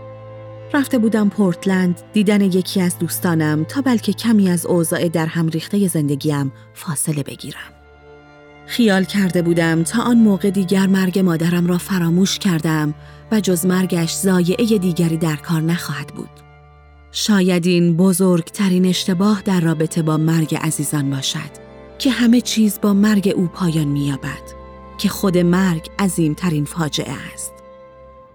رفته 0.73 0.97
بودم 0.97 1.29
پورتلند 1.29 2.01
دیدن 2.13 2.41
یکی 2.41 2.81
از 2.81 2.99
دوستانم 2.99 3.63
تا 3.63 3.81
بلکه 3.81 4.13
کمی 4.13 4.49
از 4.49 4.65
اوضاع 4.65 5.07
در 5.07 5.25
هم 5.25 5.47
ریخته 5.47 5.87
زندگیم 5.87 6.51
فاصله 6.73 7.23
بگیرم. 7.23 7.73
خیال 8.67 9.03
کرده 9.03 9.41
بودم 9.41 9.83
تا 9.83 10.03
آن 10.03 10.17
موقع 10.17 10.49
دیگر 10.49 10.87
مرگ 10.87 11.19
مادرم 11.19 11.67
را 11.67 11.77
فراموش 11.77 12.39
کردم 12.39 12.93
و 13.31 13.39
جز 13.39 13.65
مرگش 13.65 14.13
زایعه 14.13 14.77
دیگری 14.77 15.17
در 15.17 15.35
کار 15.35 15.61
نخواهد 15.61 16.07
بود. 16.07 16.29
شاید 17.11 17.67
این 17.67 17.97
بزرگترین 17.97 18.85
اشتباه 18.85 19.41
در 19.41 19.59
رابطه 19.59 20.01
با 20.01 20.17
مرگ 20.17 20.55
عزیزان 20.55 21.09
باشد 21.09 21.69
که 21.99 22.11
همه 22.11 22.41
چیز 22.41 22.79
با 22.81 22.93
مرگ 22.93 23.33
او 23.35 23.47
پایان 23.47 23.87
مییابد 23.87 24.59
که 24.97 25.09
خود 25.09 25.37
مرگ 25.37 25.89
عظیمترین 25.99 26.65
فاجعه 26.65 27.15
است. 27.33 27.58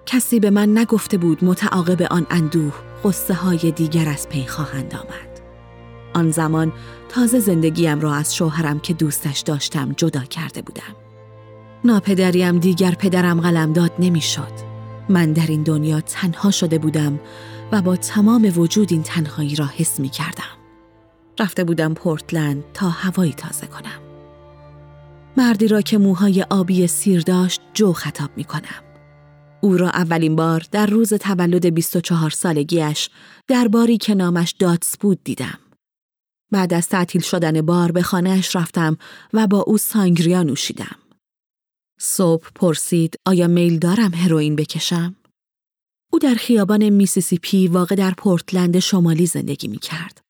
کسی 0.06 0.40
به 0.40 0.50
من 0.50 0.78
نگفته 0.78 1.18
بود 1.18 1.44
متعاقب 1.44 2.02
آن 2.02 2.26
اندوه 2.30 2.72
قصه 3.04 3.34
های 3.34 3.70
دیگر 3.70 4.08
از 4.08 4.28
پی 4.28 4.46
خواهند 4.46 4.94
آمد. 4.94 5.40
آن 6.14 6.30
زمان 6.30 6.72
تازه 7.08 7.40
زندگیم 7.40 8.00
را 8.00 8.14
از 8.14 8.36
شوهرم 8.36 8.80
که 8.80 8.94
دوستش 8.94 9.40
داشتم 9.40 9.92
جدا 9.92 10.20
کرده 10.20 10.62
بودم. 10.62 10.96
ناپدریم 11.84 12.58
دیگر 12.58 12.90
پدرم 12.90 13.40
قلمداد 13.40 13.92
نمی‌شد. 13.98 14.52
من 15.08 15.32
در 15.32 15.46
این 15.46 15.62
دنیا 15.62 16.00
تنها 16.00 16.50
شده 16.50 16.78
بودم 16.78 17.20
و 17.72 17.82
با 17.82 17.96
تمام 17.96 18.52
وجود 18.56 18.92
این 18.92 19.02
تنهایی 19.02 19.56
را 19.56 19.66
حس 19.66 20.00
می 20.00 20.08
کردم. 20.08 20.54
رفته 21.38 21.64
بودم 21.64 21.94
پورتلند 21.94 22.64
تا 22.74 22.88
هوایی 22.88 23.32
تازه 23.32 23.66
کنم. 23.66 24.00
مردی 25.36 25.68
را 25.68 25.80
که 25.80 25.98
موهای 25.98 26.42
آبی 26.50 26.86
سیر 26.86 27.20
داشت 27.22 27.60
جو 27.74 27.92
خطاب 27.92 28.30
می 28.36 28.44
کنم. 28.44 28.83
او 29.64 29.76
را 29.76 29.88
اولین 29.88 30.36
بار 30.36 30.66
در 30.70 30.86
روز 30.86 31.14
تولد 31.14 31.74
24 31.74 32.30
سالگیش 32.30 33.10
در 33.48 33.68
باری 33.68 33.98
که 33.98 34.14
نامش 34.14 34.54
داتس 34.58 34.96
بود 34.96 35.24
دیدم. 35.24 35.58
بعد 36.52 36.74
از 36.74 36.88
تعطیل 36.88 37.20
شدن 37.20 37.62
بار 37.62 37.92
به 37.92 38.02
خانهش 38.02 38.56
رفتم 38.56 38.96
و 39.32 39.46
با 39.46 39.60
او 39.60 39.78
سانگریا 39.78 40.42
نوشیدم. 40.42 40.96
صبح 42.00 42.48
پرسید 42.54 43.14
آیا 43.26 43.46
میل 43.46 43.78
دارم 43.78 44.14
هروئین 44.14 44.56
بکشم؟ 44.56 45.16
او 46.12 46.18
در 46.18 46.34
خیابان 46.34 46.88
میسیسیپی 46.88 47.68
واقع 47.68 47.94
در 47.94 48.14
پورتلند 48.16 48.78
شمالی 48.78 49.26
زندگی 49.26 49.68
می 49.68 49.78
کرد. 49.78 50.20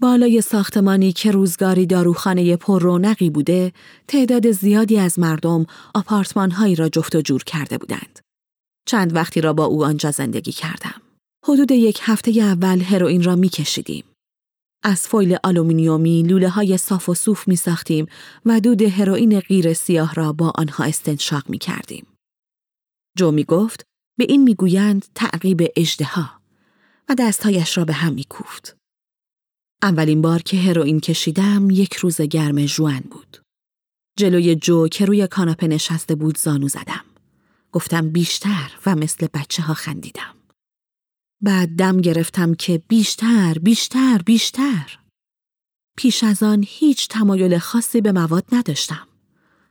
بالای 0.00 0.40
ساختمانی 0.40 1.12
که 1.12 1.30
روزگاری 1.30 1.86
داروخانه 1.86 2.56
پر 2.56 2.82
رونقی 2.82 3.30
بوده، 3.30 3.72
تعداد 4.08 4.50
زیادی 4.50 4.98
از 4.98 5.18
مردم 5.18 5.66
آپارتمانهایی 5.94 6.74
را 6.74 6.88
جفت 6.88 7.14
و 7.16 7.20
جور 7.20 7.44
کرده 7.44 7.78
بودند. 7.78 8.31
چند 8.86 9.14
وقتی 9.14 9.40
را 9.40 9.52
با 9.52 9.64
او 9.64 9.84
آنجا 9.84 10.10
زندگی 10.10 10.52
کردم. 10.52 11.02
حدود 11.44 11.70
یک 11.70 12.00
هفته 12.02 12.30
اول 12.30 12.80
هروئین 12.80 13.22
را 13.22 13.36
می 13.36 13.48
کشیدیم. 13.48 14.04
از 14.82 15.00
فویل 15.08 15.36
آلومینیومی 15.44 16.22
لوله 16.22 16.48
های 16.48 16.78
صاف 16.78 17.08
و 17.08 17.14
صوف 17.14 17.48
می 17.48 17.56
ساختیم 17.56 18.06
و 18.46 18.60
دود 18.60 18.82
هروئین 18.82 19.40
قیر 19.40 19.74
سیاه 19.74 20.14
را 20.14 20.32
با 20.32 20.52
آنها 20.54 20.84
استنشاق 20.84 21.50
می 21.50 21.58
کردیم. 21.58 22.06
جو 23.18 23.30
می 23.30 23.44
گفت 23.44 23.86
به 24.18 24.26
این 24.28 24.42
می 24.42 24.54
گویند 24.54 25.06
تعقیب 25.14 25.62
اژدها 25.76 26.30
و 27.08 27.14
دستهایش 27.18 27.78
را 27.78 27.84
به 27.84 27.92
هم 27.92 28.12
می 28.12 28.24
کوفت. 28.24 28.76
اولین 29.82 30.22
بار 30.22 30.42
که 30.42 30.56
هروئین 30.56 31.00
کشیدم 31.00 31.70
یک 31.70 31.94
روز 31.94 32.20
گرم 32.20 32.66
ژوئن 32.66 33.00
بود. 33.10 33.42
جلوی 34.18 34.54
جو 34.54 34.88
که 34.88 35.04
روی 35.04 35.26
کاناپه 35.26 35.66
نشسته 35.66 36.14
بود 36.14 36.38
زانو 36.38 36.68
زدم. 36.68 37.04
گفتم 37.72 38.10
بیشتر 38.10 38.72
و 38.86 38.94
مثل 38.94 39.26
بچه 39.34 39.62
ها 39.62 39.74
خندیدم. 39.74 40.34
بعد 41.40 41.68
دم 41.68 42.00
گرفتم 42.00 42.54
که 42.54 42.82
بیشتر 42.88 43.54
بیشتر 43.62 44.22
بیشتر. 44.26 44.98
پیش 45.96 46.24
از 46.24 46.42
آن 46.42 46.64
هیچ 46.68 47.08
تمایل 47.08 47.58
خاصی 47.58 48.00
به 48.00 48.12
مواد 48.12 48.44
نداشتم. 48.52 49.08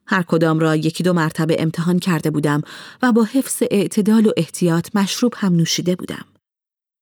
هر 0.08 0.24
کدام 0.24 0.60
را 0.60 0.76
یکی 0.76 1.04
دو 1.04 1.14
مرتبه 1.14 1.56
امتحان 1.60 2.00
کرده 2.00 2.32
بودم 2.32 2.62
و 3.02 3.12
با 3.12 3.24
حفظ 3.24 3.64
اعتدال 3.72 4.26
و 4.26 4.32
احتیاط 4.38 4.96
مشروب 4.96 5.34
هم 5.38 5.56
نوشیده 5.56 5.96
بودم. 5.96 6.26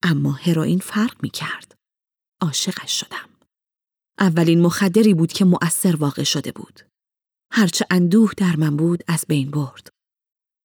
اما 0.03 0.31
هروئین 0.31 0.79
فرق 0.79 1.23
می 1.23 1.29
کرد 1.29 1.75
عاشقش 2.41 2.99
شدم. 2.99 3.29
اولین 4.19 4.61
مخدری 4.61 5.13
بود 5.13 5.33
که 5.33 5.45
مؤثر 5.45 5.95
واقع 5.95 6.23
شده 6.23 6.51
بود. 6.51 6.79
هرچه 7.51 7.85
اندوه 7.89 8.31
در 8.37 8.55
من 8.55 8.77
بود 8.77 9.03
از 9.07 9.25
بین 9.27 9.51
برد. 9.51 9.89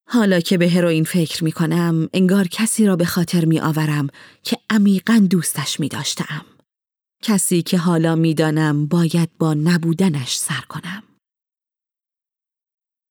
حالا 0.06 0.40
که 0.40 0.58
به 0.58 0.68
هروئین 0.70 1.04
فکر 1.04 1.44
می 1.44 1.52
کنم 1.52 2.08
انگار 2.12 2.48
کسی 2.48 2.86
را 2.86 2.96
به 2.96 3.04
خاطر 3.04 3.44
می 3.44 3.60
آورم 3.60 4.08
که 4.42 4.58
عمیقا 4.70 5.26
دوستش 5.30 5.80
می 5.80 5.88
داشتم. 5.88 6.46
کسی 7.22 7.62
که 7.62 7.78
حالا 7.78 8.14
می 8.14 8.34
دانم 8.34 8.86
باید 8.86 9.30
با 9.38 9.54
نبودنش 9.54 10.36
سر 10.36 10.60
کنم. 10.68 11.02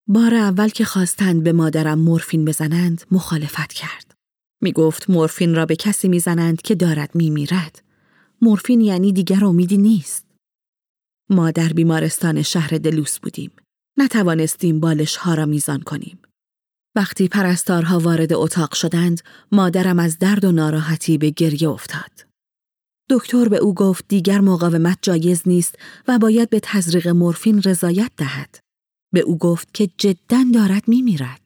بار 0.08 0.36
اول 0.36 0.70
که 0.70 0.86
خواستند 0.86 1.44
به 1.44 1.52
مادرم 1.52 2.00
مورفین 2.00 2.46
بزنند 2.46 3.04
مخالفت 3.12 3.74
کرد. 3.74 4.14
می 4.62 4.72
گفت 4.72 5.10
مورفین 5.10 5.56
را 5.56 5.66
به 5.66 5.76
کسی 5.76 6.08
می 6.08 6.20
زنند 6.20 6.62
که 6.62 6.76
دارد 6.76 7.16
می 7.16 7.30
میرد. 7.30 7.84
مورفین 8.42 8.82
یعنی 8.82 9.14
دیگر 9.14 9.46
امیدی 9.46 9.78
نیست. 9.78 10.26
ما 11.30 11.52
در 11.52 11.74
بیمارستان 11.74 12.42
شهر 12.42 12.70
دلوس 12.70 13.20
بودیم. 13.20 13.52
نتوانستیم 13.98 14.80
بالش 14.80 15.16
ها 15.16 15.34
را 15.34 15.46
میزان 15.46 15.82
کنیم. 15.82 16.20
وقتی 16.96 17.28
پرستارها 17.28 18.00
وارد 18.00 18.34
اتاق 18.34 18.74
شدند، 18.74 19.22
مادرم 19.52 20.00
از 20.00 20.20
درد 20.20 20.46
و 20.46 20.52
ناراحتی 20.52 21.18
به 21.18 21.30
گریه 21.30 21.70
افتاد. 21.70 22.26
دکتر 23.10 23.50
به 23.50 23.58
او 23.58 23.74
گفت 23.74 24.06
دیگر 24.08 24.40
مقاومت 24.40 24.98
جایز 25.02 25.42
نیست 25.46 25.76
و 26.08 26.20
باید 26.20 26.50
به 26.50 26.60
تزریق 26.64 27.08
مورفین 27.08 27.62
رضایت 27.62 28.12
دهد. 28.18 28.60
به 29.14 29.20
او 29.20 29.38
گفت 29.38 29.74
که 29.74 29.90
جدا 29.98 30.44
دارد 30.54 30.88
می 30.88 31.02
میرد. 31.02 31.42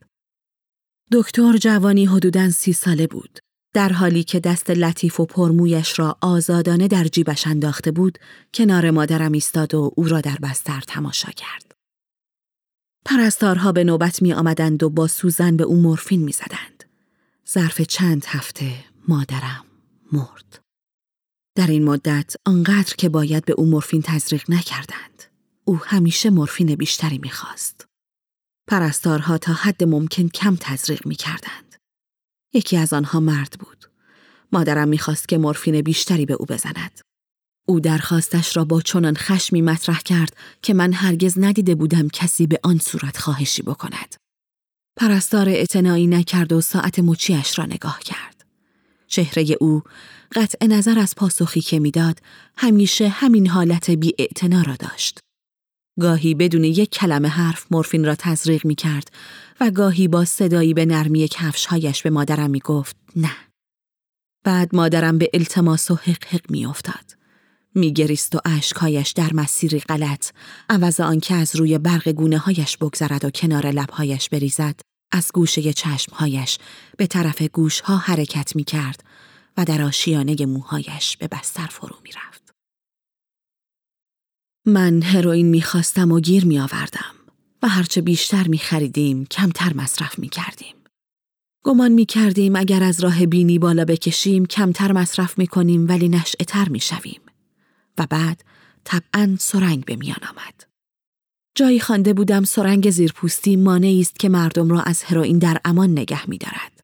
دکتر 1.12 1.56
جوانی 1.56 2.04
حدوداً 2.04 2.50
سی 2.50 2.72
ساله 2.72 3.06
بود. 3.06 3.38
در 3.74 3.92
حالی 3.92 4.24
که 4.24 4.40
دست 4.40 4.70
لطیف 4.70 5.20
و 5.20 5.26
پرمویش 5.26 5.98
را 5.98 6.16
آزادانه 6.20 6.88
در 6.88 7.04
جیبش 7.04 7.46
انداخته 7.46 7.90
بود، 7.90 8.18
کنار 8.54 8.90
مادرم 8.90 9.32
ایستاد 9.32 9.74
و 9.74 9.92
او 9.96 10.04
را 10.04 10.20
در 10.20 10.36
بستر 10.42 10.82
تماشا 10.86 11.30
کرد. 11.30 11.67
پرستارها 13.10 13.72
به 13.72 13.84
نوبت 13.84 14.22
می 14.22 14.32
آمدند 14.32 14.82
و 14.82 14.90
با 14.90 15.06
سوزن 15.06 15.56
به 15.56 15.64
او 15.64 15.76
مورفین 15.76 16.22
می 16.22 16.32
زدند. 16.32 16.84
ظرف 17.48 17.80
چند 17.80 18.24
هفته 18.26 18.84
مادرم 19.08 19.64
مرد. 20.12 20.60
در 21.54 21.66
این 21.66 21.84
مدت 21.84 22.34
آنقدر 22.46 22.94
که 22.98 23.08
باید 23.08 23.44
به 23.44 23.52
او 23.52 23.66
مورفین 23.66 24.02
تزریق 24.02 24.50
نکردند. 24.50 25.24
او 25.64 25.80
همیشه 25.84 26.30
مورفین 26.30 26.74
بیشتری 26.74 27.18
می‌خواست. 27.18 27.86
پرستارها 28.66 29.38
تا 29.38 29.52
حد 29.52 29.84
ممکن 29.84 30.28
کم 30.28 30.56
تزریق 30.60 31.06
می 31.06 31.14
کردند. 31.14 31.76
یکی 32.54 32.76
از 32.76 32.92
آنها 32.92 33.20
مرد 33.20 33.56
بود. 33.58 33.90
مادرم 34.52 34.88
می‌خواست 34.88 35.28
که 35.28 35.38
مورفین 35.38 35.80
بیشتری 35.82 36.26
به 36.26 36.34
او 36.34 36.46
بزند. 36.46 37.00
او 37.68 37.80
درخواستش 37.80 38.56
را 38.56 38.64
با 38.64 38.80
چنان 38.80 39.16
خشمی 39.16 39.62
مطرح 39.62 40.00
کرد 40.00 40.36
که 40.62 40.74
من 40.74 40.92
هرگز 40.92 41.38
ندیده 41.38 41.74
بودم 41.74 42.08
کسی 42.08 42.46
به 42.46 42.60
آن 42.62 42.78
صورت 42.78 43.16
خواهشی 43.16 43.62
بکند. 43.62 44.14
پرستار 44.96 45.48
اعتنایی 45.48 46.06
نکرد 46.06 46.52
و 46.52 46.60
ساعت 46.60 46.98
مچیش 46.98 47.58
را 47.58 47.64
نگاه 47.64 48.00
کرد. 48.00 48.44
چهره 49.06 49.56
او 49.60 49.82
قطع 50.34 50.66
نظر 50.66 50.98
از 50.98 51.14
پاسخی 51.14 51.60
که 51.60 51.78
می‌داد 51.78 52.20
همیشه 52.56 53.08
همین 53.08 53.46
حالت 53.46 53.90
بی 53.90 54.14
را 54.66 54.76
داشت. 54.78 55.18
گاهی 56.00 56.34
بدون 56.34 56.64
یک 56.64 56.90
کلمه 56.90 57.28
حرف 57.28 57.66
مورفین 57.70 58.04
را 58.04 58.14
تزریق 58.14 58.66
می 58.66 58.74
کرد 58.74 59.10
و 59.60 59.70
گاهی 59.70 60.08
با 60.08 60.24
صدایی 60.24 60.74
به 60.74 60.86
نرمی 60.86 61.28
کفشهایش 61.28 62.02
به 62.02 62.10
مادرم 62.10 62.50
می 62.50 62.60
گفت 62.60 62.96
نه. 63.16 63.36
بعد 64.44 64.74
مادرم 64.76 65.18
به 65.18 65.30
التماس 65.34 65.90
و 65.90 65.94
حق 65.94 66.24
حق 66.24 66.50
می 66.50 66.66
افتاد. 66.66 67.17
می 67.74 67.92
گریست 67.92 68.34
و 68.34 68.40
عشقهایش 68.44 69.10
در 69.10 69.32
مسیری 69.32 69.80
غلط 69.80 70.30
عوض 70.70 71.00
آنکه 71.00 71.34
از 71.34 71.56
روی 71.56 71.78
برق 71.78 72.08
گونه 72.08 72.38
هایش 72.38 72.76
بگذرد 72.76 73.24
و 73.24 73.30
کنار 73.30 73.66
لبهایش 73.66 74.28
بریزد 74.28 74.80
از 75.12 75.30
گوشه 75.34 75.72
چشمهایش 75.72 76.58
به 76.96 77.06
طرف 77.06 77.42
گوشها 77.42 77.96
حرکت 77.96 78.56
می 78.56 78.64
کرد 78.64 79.04
و 79.56 79.64
در 79.64 79.82
آشیانه 79.82 80.46
موهایش 80.46 81.16
به 81.16 81.28
بستر 81.28 81.66
فرو 81.66 81.96
می 82.04 82.10
رفت. 82.12 82.54
من 84.66 85.02
هروئین 85.02 85.48
می 85.48 85.62
خواستم 85.62 86.12
و 86.12 86.20
گیر 86.20 86.44
می 86.44 86.58
آوردم 86.58 87.14
و 87.62 87.68
هرچه 87.68 88.00
بیشتر 88.00 88.48
می 88.48 88.58
خریدیم 88.58 89.26
کمتر 89.26 89.72
مصرف 89.74 90.18
می 90.18 90.28
کردیم. 90.28 90.74
گمان 91.64 91.92
می 91.92 92.06
کردیم 92.06 92.56
اگر 92.56 92.82
از 92.82 93.00
راه 93.00 93.26
بینی 93.26 93.58
بالا 93.58 93.84
بکشیم 93.84 94.46
کمتر 94.46 94.92
مصرف 94.92 95.38
می 95.38 95.46
کنیم 95.46 95.88
ولی 95.88 96.08
نشعه 96.08 96.44
تر 96.44 96.68
می 96.68 96.80
شویم. 96.80 97.20
و 97.98 98.06
بعد 98.06 98.44
طبعا 98.84 99.36
سرنگ 99.40 99.84
به 99.84 99.96
میان 99.96 100.24
آمد. 100.30 100.64
جایی 101.54 101.80
خوانده 101.80 102.14
بودم 102.14 102.44
سرنگ 102.44 102.90
زیرپوستی 102.90 103.56
مانعی 103.56 104.00
است 104.00 104.18
که 104.18 104.28
مردم 104.28 104.70
را 104.70 104.80
از 104.80 105.02
هروئین 105.02 105.38
در 105.38 105.60
امان 105.64 105.90
نگه 105.90 106.30
می 106.30 106.38
دارد. 106.38 106.80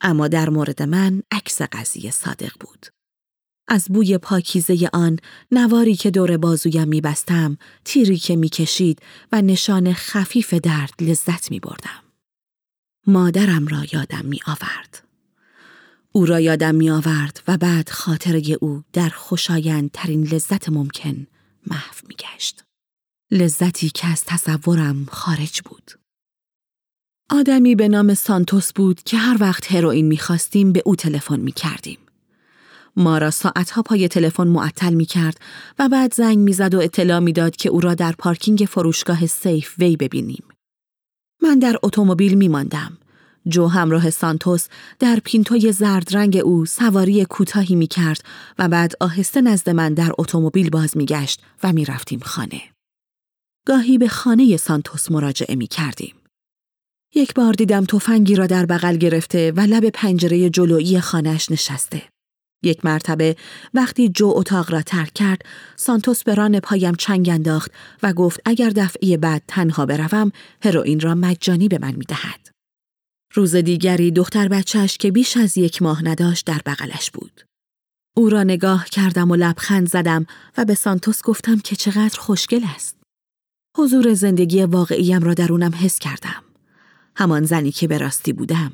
اما 0.00 0.28
در 0.28 0.48
مورد 0.48 0.82
من 0.82 1.22
عکس 1.30 1.62
قضیه 1.62 2.10
صادق 2.10 2.52
بود. 2.60 2.86
از 3.68 3.86
بوی 3.88 4.18
پاکیزه 4.18 4.88
آن 4.92 5.18
نواری 5.50 5.96
که 5.96 6.10
دور 6.10 6.36
بازویم 6.36 6.88
میبستم 6.88 7.58
تیری 7.84 8.16
که 8.16 8.36
می‌کشید 8.36 9.02
و 9.32 9.42
نشان 9.42 9.92
خفیف 9.92 10.54
درد 10.54 10.94
لذت 11.00 11.50
می 11.50 11.60
بردم. 11.60 12.02
مادرم 13.06 13.66
را 13.66 13.84
یادم 13.92 14.24
می 14.24 14.40
آورد. 14.46 15.05
او 16.16 16.26
را 16.26 16.40
یادم 16.40 16.74
می 16.74 16.90
آورد 16.90 17.42
و 17.48 17.56
بعد 17.56 17.88
خاطره 17.88 18.42
او 18.60 18.82
در 18.92 19.08
خوشایند 19.08 19.90
ترین 19.92 20.22
لذت 20.22 20.68
ممکن 20.68 21.26
محو 21.66 21.94
می 22.08 22.14
گشت. 22.14 22.64
لذتی 23.30 23.90
که 23.90 24.06
از 24.06 24.24
تصورم 24.24 25.06
خارج 25.10 25.60
بود. 25.64 25.90
آدمی 27.30 27.74
به 27.74 27.88
نام 27.88 28.14
سانتوس 28.14 28.72
بود 28.72 29.02
که 29.02 29.16
هر 29.16 29.36
وقت 29.40 29.72
هروئین 29.72 30.06
می‌خواستیم 30.06 30.72
به 30.72 30.82
او 30.84 30.96
تلفن 30.96 31.40
می‌کردیم. 31.40 31.98
ما 32.96 33.18
را 33.18 33.30
ساعتها 33.30 33.82
پای 33.82 34.08
تلفن 34.08 34.48
معطل 34.48 34.94
می 34.94 35.06
کرد 35.06 35.40
و 35.78 35.88
بعد 35.88 36.14
زنگ 36.14 36.38
می‌زد 36.38 36.74
و 36.74 36.80
اطلاع 36.80 37.18
می‌داد 37.18 37.56
که 37.56 37.68
او 37.68 37.80
را 37.80 37.94
در 37.94 38.12
پارکینگ 38.12 38.66
فروشگاه 38.68 39.26
سیف 39.26 39.74
وی 39.78 39.96
ببینیم. 39.96 40.44
من 41.42 41.58
در 41.58 41.76
اتومبیل 41.82 42.34
می 42.34 42.48
ماندم. 42.48 42.98
جو 43.48 43.66
همراه 43.66 44.10
سانتوس 44.10 44.68
در 44.98 45.20
پینتوی 45.24 45.72
زرد 45.72 46.16
رنگ 46.16 46.36
او 46.36 46.66
سواری 46.66 47.24
کوتاهی 47.24 47.74
می 47.74 47.86
کرد 47.86 48.20
و 48.58 48.68
بعد 48.68 48.92
آهسته 49.00 49.40
نزد 49.40 49.70
من 49.70 49.94
در 49.94 50.12
اتومبیل 50.18 50.70
باز 50.70 50.96
می 50.96 51.06
گشت 51.06 51.42
و 51.62 51.72
می 51.72 51.84
رفتیم 51.84 52.20
خانه. 52.20 52.62
گاهی 53.66 53.98
به 53.98 54.08
خانه 54.08 54.56
سانتوس 54.56 55.10
مراجعه 55.10 55.54
می 55.54 55.66
کردیم. 55.66 56.14
یک 57.14 57.34
بار 57.34 57.52
دیدم 57.52 57.84
تفنگی 57.84 58.34
را 58.34 58.46
در 58.46 58.66
بغل 58.66 58.96
گرفته 58.96 59.52
و 59.56 59.60
لب 59.60 59.90
پنجره 59.90 60.50
جلویی 60.50 61.00
خانهش 61.00 61.50
نشسته. 61.50 62.02
یک 62.62 62.84
مرتبه 62.84 63.36
وقتی 63.74 64.08
جو 64.08 64.32
اتاق 64.36 64.72
را 64.72 64.82
ترک 64.82 65.12
کرد، 65.14 65.42
سانتوس 65.76 66.22
به 66.22 66.34
ران 66.34 66.60
پایم 66.60 66.94
چنگ 66.94 67.28
انداخت 67.28 67.70
و 68.02 68.12
گفت 68.12 68.40
اگر 68.44 68.70
دفعه 68.70 69.16
بعد 69.16 69.42
تنها 69.48 69.86
بروم، 69.86 70.32
هروئین 70.62 71.00
را 71.00 71.14
مجانی 71.14 71.68
به 71.68 71.78
من 71.78 71.94
می‌دهد. 71.94 72.45
روز 73.36 73.56
دیگری 73.56 74.10
دختر 74.10 74.48
بچهش 74.48 74.96
که 74.96 75.10
بیش 75.10 75.36
از 75.36 75.58
یک 75.58 75.82
ماه 75.82 76.04
نداشت 76.04 76.46
در 76.46 76.60
بغلش 76.66 77.10
بود. 77.10 77.40
او 78.16 78.28
را 78.28 78.42
نگاه 78.42 78.84
کردم 78.84 79.30
و 79.30 79.36
لبخند 79.36 79.88
زدم 79.88 80.26
و 80.58 80.64
به 80.64 80.74
سانتوس 80.74 81.22
گفتم 81.22 81.58
که 81.58 81.76
چقدر 81.76 82.18
خوشگل 82.20 82.64
است. 82.74 82.96
حضور 83.76 84.14
زندگی 84.14 84.62
واقعیم 84.62 85.22
را 85.22 85.34
درونم 85.34 85.74
حس 85.74 85.98
کردم. 85.98 86.42
همان 87.16 87.44
زنی 87.44 87.72
که 87.72 87.88
به 87.88 87.98
راستی 87.98 88.32
بودم. 88.32 88.72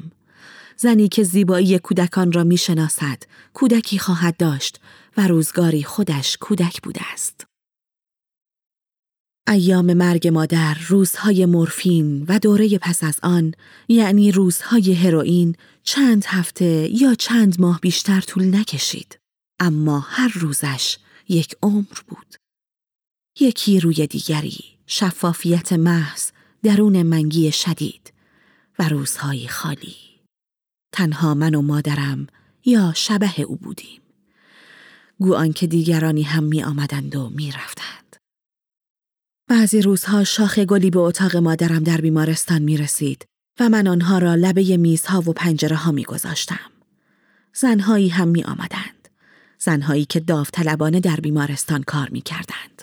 زنی 0.77 1.09
که 1.09 1.22
زیبایی 1.22 1.79
کودکان 1.79 2.33
را 2.33 2.44
می 2.44 2.57
شناسد، 2.57 3.22
کودکی 3.55 3.98
خواهد 3.98 4.37
داشت 4.37 4.81
و 5.16 5.27
روزگاری 5.27 5.83
خودش 5.83 6.37
کودک 6.40 6.83
بوده 6.83 7.01
است. 7.12 7.52
ایام 9.48 9.94
مرگ 9.94 10.28
مادر، 10.28 10.76
روزهای 10.88 11.46
مورفین 11.46 12.24
و 12.28 12.38
دوره 12.38 12.78
پس 12.78 13.05
از 13.05 13.20
آن، 13.22 13.55
یعنی 13.88 14.33
روزهای 14.33 14.92
هروئین، 14.92 15.57
چند 15.83 16.24
هفته 16.26 16.88
یا 16.92 17.14
چند 17.14 17.61
ماه 17.61 17.81
بیشتر 17.81 18.20
طول 18.20 18.57
نکشید. 18.57 19.18
اما 19.61 20.00
هر 20.00 20.33
روزش 20.35 20.98
یک 21.28 21.57
عمر 21.62 22.00
بود. 22.09 22.35
یکی 23.40 23.81
روی 23.81 24.07
دیگری، 24.07 24.64
شفافیت 24.87 25.72
محض، 25.72 26.31
درون 26.62 27.02
منگی 27.02 27.52
شدید 27.52 28.12
و 28.78 28.88
روزهای 28.88 29.48
خالی. 29.48 29.96
تنها 30.92 31.35
من 31.35 31.55
و 31.55 31.62
مادرم 31.62 32.26
یا 32.64 32.92
شبه 32.96 33.40
او 33.40 33.57
بودیم. 33.57 34.00
گو 35.20 35.35
آنکه 35.35 35.66
دیگرانی 35.66 36.22
هم 36.22 36.44
می 36.44 36.62
آمدند 36.62 37.16
و 37.16 37.31
می 37.31 37.52
رفتند. 37.52 38.02
بعضی 39.53 39.83
روزها 39.83 40.25
شاخ 40.25 40.59
گلی 40.59 40.91
به 40.91 40.99
اتاق 40.99 41.37
مادرم 41.37 41.83
در 41.83 42.01
بیمارستان 42.01 42.62
می 42.62 42.77
رسید 42.77 43.25
و 43.61 43.69
من 43.69 43.87
آنها 43.87 44.19
را 44.19 44.35
لبه 44.35 44.77
میزها 44.77 45.21
و 45.21 45.33
پنجره 45.33 45.77
ها 45.77 45.93
می 45.93 46.05
گذاشتم. 46.05 46.71
زنهایی 47.55 48.09
هم 48.09 48.29
می 48.29 48.45
آمدند. 48.45 49.09
زنهایی 49.59 50.05
که 50.05 50.21
داوطلبانه 50.21 51.01
در 51.01 51.17
بیمارستان 51.17 51.83
کار 51.83 52.09
می 52.09 52.21
کردند. 52.21 52.83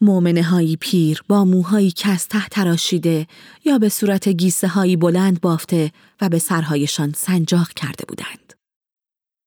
مومنه 0.00 0.42
هایی 0.42 0.76
پیر 0.76 1.22
با 1.28 1.44
موهایی 1.44 1.90
که 1.90 2.16
ته 2.16 2.48
تراشیده 2.48 3.26
یا 3.64 3.78
به 3.78 3.88
صورت 3.88 4.28
گیسه 4.28 4.68
هایی 4.68 4.96
بلند 4.96 5.40
بافته 5.40 5.92
و 6.20 6.28
به 6.28 6.38
سرهایشان 6.38 7.12
سنجاق 7.16 7.68
کرده 7.68 8.04
بودند. 8.08 8.52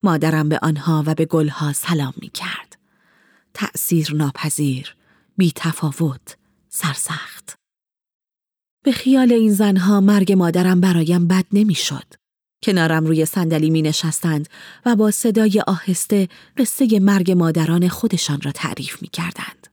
مادرم 0.04 0.50
به 0.50 0.60
آنها 0.62 1.04
و 1.08 1.16
به 1.16 1.26
گلها 1.26 1.74
سلام 1.74 2.14
می 2.22 2.30
کرد. 2.30 2.78
تأثیر 3.54 4.16
ناپذیر، 4.16 4.96
بی 5.40 5.52
تفاوت، 5.56 6.38
سرسخت. 6.70 7.56
به 8.84 8.92
خیال 8.92 9.34
این 9.34 9.54
زنها 9.54 10.02
مرگ 10.02 10.34
مادرم 10.34 10.82
برایم 10.82 11.28
بد 11.28 11.46
نمی‌شد. 11.54 12.14
کنارم 12.64 13.06
روی 13.06 13.26
صندلی 13.26 13.70
می 13.70 13.82
نشستند 13.82 14.50
و 14.86 14.96
با 14.96 15.12
صدای 15.12 15.64
آهسته 15.68 16.28
قصه 16.58 17.00
مرگ 17.00 17.32
مادران 17.32 17.88
خودشان 17.88 18.42
را 18.42 18.52
تعریف 18.52 19.02
می 19.02 19.08
کردند. 19.08 19.68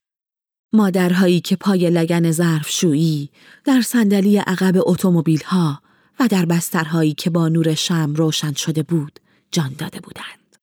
مادرهایی 0.72 1.40
که 1.40 1.56
پای 1.56 1.90
لگن 1.90 2.30
ظرفشویی 2.30 3.30
در 3.64 3.80
صندلی 3.80 4.36
عقب 4.36 4.74
اتومبیل 4.76 5.42
ها 5.44 5.82
و 6.20 6.28
در 6.28 6.46
بسترهایی 6.46 7.14
که 7.14 7.30
با 7.30 7.48
نور 7.48 7.74
شم 7.74 8.14
روشن 8.16 8.52
شده 8.52 8.82
بود 8.82 9.20
جان 9.50 9.74
داده 9.78 10.00
بودند. 10.00 10.56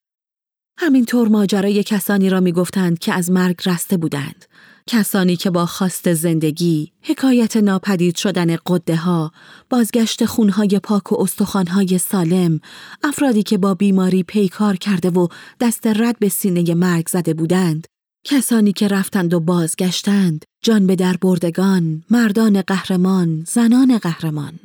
همینطور 0.78 1.28
ماجرای 1.28 1.84
کسانی 1.84 2.30
را 2.30 2.40
می 2.40 2.52
گفتند 2.52 3.00
که 3.00 3.14
از 3.14 3.32
مرگ 3.32 3.62
رسته 3.66 3.98
بودند. 3.98 4.46
کسانی 4.88 5.36
که 5.36 5.50
با 5.50 5.66
خواست 5.66 6.14
زندگی، 6.14 6.92
حکایت 7.02 7.58
ناپدید 7.58 8.16
شدن 8.16 8.58
قده 8.66 8.96
ها، 8.96 9.32
بازگشت 9.70 10.26
خونهای 10.26 10.80
پاک 10.84 11.12
و 11.12 11.22
استخوانهای 11.22 11.98
سالم، 11.98 12.60
افرادی 13.04 13.44
که 13.44 13.58
با 13.58 13.74
بیماری 13.74 14.24
پیکار 14.24 14.76
کرده 14.76 15.10
و 15.10 15.28
دست 15.60 15.88
رد 15.88 16.20
به 16.20 16.30
سینه 16.30 16.74
مرگ 16.74 17.08
زده 17.08 17.34
بودند، 17.34 17.88
کسانی 18.26 18.74
که 18.74 18.88
رفتند 18.88 19.34
و 19.34 19.40
بازگشتند، 19.40 20.46
جان 20.64 20.88
به 20.88 20.96
در 20.96 21.18
بردگان، 21.18 22.04
مردان 22.10 22.62
قهرمان، 22.62 23.44
زنان 23.48 23.98
قهرمان. 23.98 24.60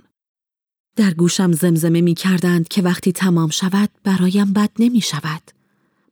در 0.96 1.14
گوشم 1.14 1.52
زمزمه 1.52 2.00
می 2.00 2.14
کردند 2.14 2.68
که 2.68 2.82
وقتی 2.82 3.12
تمام 3.12 3.50
شود 3.50 3.90
برایم 4.04 4.52
بد 4.52 4.70
نمی 4.78 5.00
شود. 5.00 5.42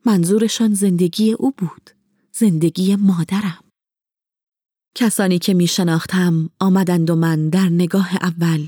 منظورشان 0.05 0.75
زندگی 0.75 1.33
او 1.33 1.55
بود. 1.59 1.91
زندگی 2.33 2.97
مادرم. 2.97 3.66
کسانی 4.99 5.39
که 5.39 5.55
می 5.55 5.67
شناختم 5.67 6.51
آمدند 6.61 7.11
و 7.11 7.15
من 7.15 7.49
در 7.49 7.69
نگاه 7.69 8.17
اول 8.17 8.67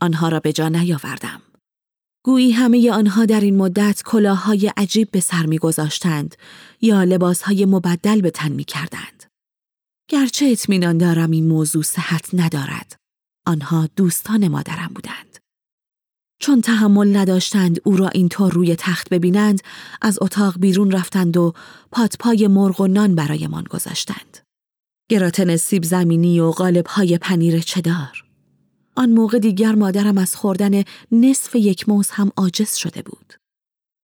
آنها 0.00 0.28
را 0.28 0.40
به 0.40 0.52
جا 0.52 0.68
نیاوردم. 0.68 1.42
گویی 2.24 2.52
همه 2.52 2.90
آنها 2.90 3.24
در 3.24 3.40
این 3.40 3.56
مدت 3.56 4.02
کلاههای 4.02 4.72
عجیب 4.76 5.10
به 5.10 5.20
سر 5.20 5.46
میگذاشتند 5.46 6.34
یا 6.80 7.04
لباسهای 7.04 7.64
مبدل 7.64 8.20
به 8.20 8.30
تن 8.30 8.52
می 8.52 8.64
کردند. 8.64 9.24
گرچه 10.10 10.46
اطمینان 10.46 10.98
دارم 10.98 11.30
این 11.30 11.48
موضوع 11.48 11.82
صحت 11.82 12.30
ندارد. 12.32 12.96
آنها 13.46 13.88
دوستان 13.96 14.48
مادرم 14.48 14.90
بودند. 14.94 15.38
چون 16.40 16.60
تحمل 16.60 17.16
نداشتند 17.16 17.80
او 17.84 17.96
را 17.96 18.08
اینطور 18.08 18.52
روی 18.52 18.76
تخت 18.76 19.08
ببینند 19.08 19.62
از 20.02 20.18
اتاق 20.22 20.58
بیرون 20.58 20.90
رفتند 20.90 21.36
و 21.36 21.52
پاتپای 21.92 22.46
مرغ 22.46 22.80
و 22.80 22.86
نان 22.86 23.14
برایمان 23.14 23.64
گذاشتند. 23.64 24.47
گراتن 25.10 25.56
سیب 25.56 25.84
زمینی 25.84 26.40
و 26.40 26.50
غالب 26.50 26.86
های 26.86 27.18
پنیر 27.18 27.60
چدار. 27.60 28.24
آن 28.96 29.10
موقع 29.10 29.38
دیگر 29.38 29.74
مادرم 29.74 30.18
از 30.18 30.36
خوردن 30.36 30.82
نصف 31.12 31.54
یک 31.54 31.88
موز 31.88 32.10
هم 32.10 32.30
عاجز 32.36 32.74
شده 32.74 33.02
بود. 33.02 33.34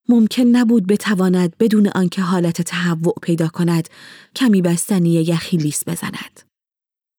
ممکن 0.09 0.43
نبود 0.43 0.87
بتواند 0.87 1.59
بدون 1.59 1.89
آنکه 1.89 2.23
حالت 2.23 2.63
تهوع 2.63 3.15
پیدا 3.23 3.49
کند 3.49 3.89
کمی 4.37 4.63
بستنی 4.63 5.13
یخی 5.13 5.57
لیس 5.57 5.89
بزند. 5.89 6.41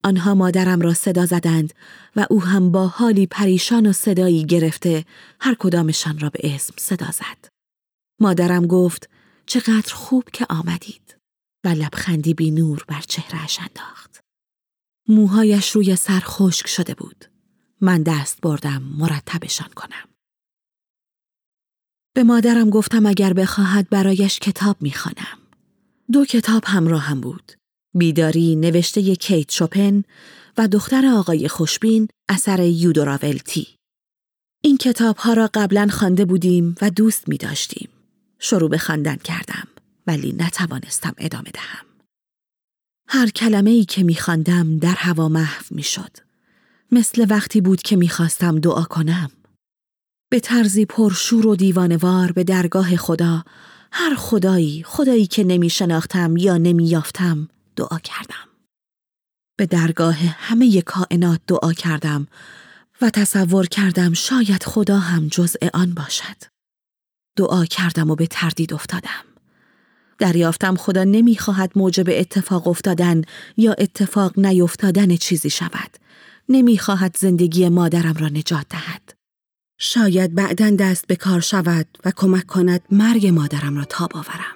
آنها 0.03 0.35
مادرم 0.35 0.81
را 0.81 0.93
صدا 0.93 1.25
زدند 1.25 1.73
و 2.15 2.25
او 2.29 2.43
هم 2.43 2.71
با 2.71 2.87
حالی 2.87 3.27
پریشان 3.27 3.85
و 3.85 3.93
صدایی 3.93 4.45
گرفته 4.45 5.05
هر 5.39 5.55
کدامشان 5.59 6.19
را 6.19 6.29
به 6.29 6.55
اسم 6.55 6.73
صدا 6.77 7.11
زد. 7.11 7.47
مادرم 8.21 8.67
گفت 8.67 9.09
چقدر 9.45 9.93
خوب 9.93 10.23
که 10.33 10.45
آمدید 10.49 11.04
و 11.65 11.67
لبخندی 11.67 12.34
بی 12.34 12.51
نور 12.51 12.86
بر 12.88 13.01
چهرهش 13.01 13.60
انداخت. 13.60 14.19
موهایش 15.08 15.71
روی 15.71 15.95
سر 15.95 16.19
خشک 16.19 16.67
شده 16.67 16.93
بود. 16.93 17.25
من 17.82 18.04
دست 18.04 18.41
بردم 18.41 18.84
مرتبشان 18.97 19.69
کنم. 19.75 20.10
به 22.15 22.23
مادرم 22.23 22.69
گفتم 22.69 23.06
اگر 23.06 23.34
بخواهد 23.34 23.89
برایش 23.89 24.39
کتاب 24.39 24.78
می‌خوانم. 24.82 25.38
دو 26.12 26.25
کتاب 26.25 26.63
همراهم 26.65 27.21
بود. 27.21 27.51
بیداری 27.93 28.56
نوشته 28.56 29.15
کیت 29.15 29.51
شوپن 29.51 30.04
و 30.58 30.67
دختر 30.67 31.06
آقای 31.06 31.47
خوشبین 31.47 32.08
اثر 32.30 32.60
یودوراولتی. 32.60 33.67
این 34.63 34.78
کتاب 34.78 35.17
ها 35.17 35.34
را 35.34 35.49
قبلا 35.54 35.88
خوانده 35.91 36.25
بودیم 36.25 36.75
و 36.82 36.89
دوست 36.89 37.30
می 37.30 37.38
داشتیم. 37.38 37.89
شروع 38.39 38.69
به 38.69 38.78
خواندن 38.78 39.15
کردم 39.15 39.67
ولی 40.07 40.35
نتوانستم 40.39 41.13
ادامه 41.17 41.51
دهم. 41.53 41.85
هر 43.07 43.29
کلمه 43.29 43.69
ای 43.69 43.85
که 43.85 44.03
می 44.03 44.15
خواندم 44.15 44.77
در 44.77 44.95
هوا 44.95 45.29
محو 45.29 45.63
می 45.71 45.83
شد. 45.83 46.17
مثل 46.91 47.25
وقتی 47.29 47.61
بود 47.61 47.81
که 47.81 47.95
می‌خواستم 47.95 48.59
دعا 48.59 48.83
کنم. 48.83 49.31
به 50.31 50.39
طرزی 50.39 50.85
پرشور 50.85 51.47
و 51.47 51.55
دیوانوار 51.55 52.31
به 52.31 52.43
درگاه 52.43 52.95
خدا 52.95 53.43
هر 53.91 54.15
خدایی 54.15 54.83
خدایی 54.83 55.27
که 55.27 55.43
نمی 55.43 55.69
شناختم 55.69 56.37
یا 56.37 56.57
نمی 56.57 56.87
یافتم 56.87 57.49
دعا 57.75 57.99
کردم. 57.99 58.49
به 59.57 59.65
درگاه 59.65 60.15
همه 60.15 60.81
کائنات 60.81 61.41
دعا 61.47 61.73
کردم 61.73 62.27
و 63.01 63.09
تصور 63.09 63.67
کردم 63.67 64.13
شاید 64.13 64.63
خدا 64.63 64.99
هم 64.99 65.27
جزء 65.27 65.67
آن 65.73 65.93
باشد. 65.93 66.37
دعا 67.37 67.65
کردم 67.65 68.11
و 68.11 68.15
به 68.15 68.27
تردید 68.27 68.73
افتادم. 68.73 69.34
دریافتم 70.19 70.75
خدا 70.75 71.04
نمی‌خواهد 71.04 71.71
موجب 71.75 72.06
اتفاق 72.10 72.67
افتادن 72.67 73.21
یا 73.58 73.75
اتفاق 73.78 74.39
نیفتادن 74.39 75.15
چیزی 75.15 75.49
شود 75.49 75.97
نمی‌خواهد 76.49 77.17
زندگی 77.17 77.69
مادرم 77.69 78.13
را 78.19 78.28
نجات 78.28 78.65
دهد. 78.69 79.13
شاید 79.78 80.36
بعدا 80.36 80.69
دست 80.69 81.08
به 81.08 81.15
کار 81.15 81.39
شود 81.39 81.88
و 82.06 82.12
کمک 82.15 82.45
کند 82.45 82.82
مرگ 82.91 83.28
مادرم 83.28 83.78
را 83.78 83.84
تاب 83.84 84.12
آورم. 84.17 84.56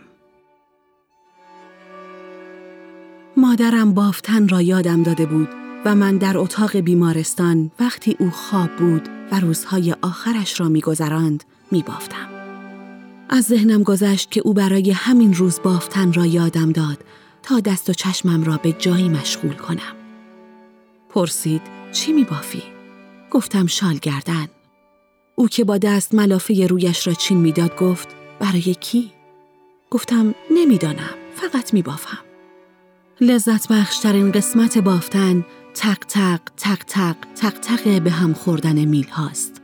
مادرم 3.38 3.93
بافتن 3.93 4.48
را 4.48 4.62
یادم 4.62 5.04
داده 5.04 5.26
بود 5.26 5.50
و 5.86 5.95
من 5.95 6.17
در 6.17 6.38
اتاق 6.38 6.78
بیمارستان 6.78 7.72
وقتی 7.80 8.15
او 8.19 8.32
خواب 8.32 8.76
بود 8.76 9.10
و 9.32 9.39
روزهای 9.39 9.95
آخرش 10.02 10.60
را 10.60 10.69
میگذراند 10.69 11.43
میبافتم. 11.72 12.38
از 13.31 13.43
ذهنم 13.43 13.83
گذشت 13.83 14.31
که 14.31 14.41
او 14.45 14.53
برای 14.53 14.91
همین 14.91 15.33
روز 15.33 15.59
بافتن 15.63 16.13
را 16.13 16.25
یادم 16.25 16.71
داد 16.71 16.97
تا 17.43 17.59
دست 17.59 17.89
و 17.89 17.93
چشمم 17.93 18.43
را 18.43 18.57
به 18.57 18.71
جایی 18.71 19.09
مشغول 19.09 19.53
کنم. 19.53 19.95
پرسید 21.09 21.61
چی 21.91 22.13
می 22.13 22.23
بافی؟ 22.23 22.63
گفتم 23.31 23.67
شال 23.67 23.97
گردن. 23.97 24.47
او 25.35 25.47
که 25.47 25.63
با 25.63 25.77
دست 25.77 26.15
ملافه 26.15 26.67
رویش 26.67 27.07
را 27.07 27.13
چین 27.13 27.37
می‌داد 27.37 27.75
گفت 27.77 28.07
برای 28.39 28.75
کی؟ 28.75 29.11
گفتم 29.89 30.35
نمی‌دانم 30.51 31.15
فقط 31.35 31.73
می 31.73 31.81
بافم. 31.81 32.19
لذت 33.21 33.71
بخشترین 33.71 34.31
قسمت 34.31 34.77
بافتن 34.77 35.45
تق 35.73 35.97
تق 35.97 36.39
تق 36.57 36.83
تق 36.87 37.15
تق 37.35 37.59
تق 37.59 38.01
به 38.01 38.11
هم 38.11 38.33
خوردن 38.33 38.85
میل 38.85 39.09
هاست. 39.09 39.59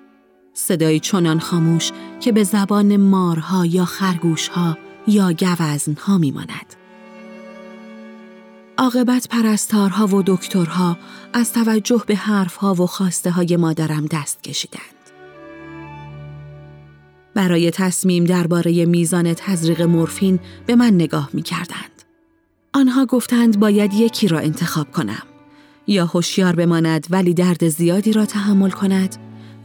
صدای 0.58 1.00
چنان 1.00 1.40
خاموش 1.40 1.92
که 2.20 2.32
به 2.32 2.44
زبان 2.44 2.98
مارها 2.98 3.66
یا 3.66 3.86
خرگوشها 3.86 4.78
یا 5.08 5.32
گوزنها 5.32 6.18
میماند. 6.18 6.76
عاقبت 8.78 9.28
پرستارها 9.28 10.08
و 10.08 10.24
دکترها 10.26 10.98
از 11.34 11.54
توجه 11.54 12.04
به 12.08 12.16
حرفها 12.16 12.74
و 12.74 12.88
خواسته 12.88 13.32
های 13.32 13.58
مادرم 13.58 14.06
دست 14.06 14.44
کشیدند. 14.44 14.82
برای 17.34 17.72
تصمیم 17.72 18.24
درباره 18.24 18.86
میزان 18.86 19.34
تزریق 19.34 19.82
مورفین 19.82 20.40
به 20.66 20.76
من 20.76 20.94
نگاه 20.94 21.30
می 21.34 21.42
کردند. 21.42 22.04
آنها 22.74 23.06
گفتند 23.06 23.60
باید 23.60 23.94
یکی 23.94 24.28
را 24.28 24.40
انتخاب 24.40 24.92
کنم. 24.92 25.24
یا 25.88 26.06
هوشیار 26.06 26.56
بماند 26.56 27.08
ولی 27.10 27.34
درد 27.34 27.68
زیادی 27.68 28.14
را 28.14 28.26
تحمل 28.26 28.70
کند 28.70 29.16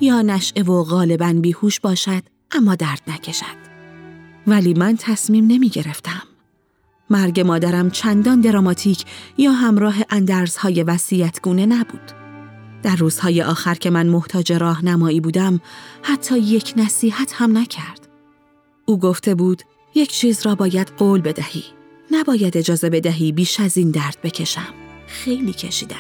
یا 0.01 0.23
نشعه 0.23 0.63
و 0.63 0.85
غالبا 0.85 1.33
بیهوش 1.33 1.81
باشد 1.81 2.23
اما 2.53 2.75
درد 2.75 3.03
نکشد. 3.07 3.71
ولی 4.47 4.75
من 4.75 4.97
تصمیم 4.97 5.47
نمی 5.47 5.69
گرفتم. 5.69 6.23
مرگ 7.11 7.41
مادرم 7.41 7.91
چندان 7.91 8.41
دراماتیک 8.41 9.05
یا 9.39 9.53
همراه 9.53 9.95
اندرزهای 10.11 10.83
وسیعتگونه 10.83 11.67
نبود. 11.67 12.13
در 12.83 12.97
روزهای 12.97 13.43
آخر 13.43 13.75
که 13.75 13.91
من 13.91 14.07
محتاج 14.07 14.53
راهنمایی 14.53 15.21
بودم 15.21 15.61
حتی 16.03 16.39
یک 16.39 16.75
نصیحت 16.77 17.33
هم 17.35 17.59
نکرد. 17.59 18.09
او 18.87 18.99
گفته 18.99 19.35
بود 19.35 19.63
یک 19.95 20.11
چیز 20.11 20.47
را 20.47 20.55
باید 20.55 20.93
قول 20.97 21.21
بدهی. 21.21 21.65
نباید 22.11 22.57
اجازه 22.57 22.91
بدهی 22.91 23.33
بیش 23.33 23.61
از 23.61 23.77
این 23.77 23.91
درد 23.91 24.19
بکشم. 24.23 24.75
خیلی 25.07 25.53
کشیدم. 25.53 25.97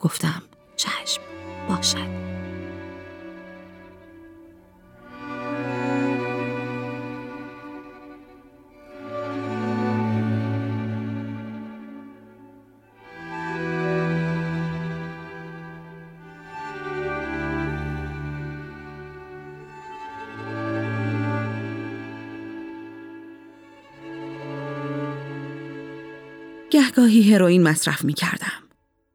گفتم 0.00 0.42
چشم 0.76 1.22
باشد. 1.68 2.25
گهگاهی 26.70 27.34
هروئین 27.34 27.62
مصرف 27.62 28.04
می 28.04 28.14
کردم. 28.14 28.62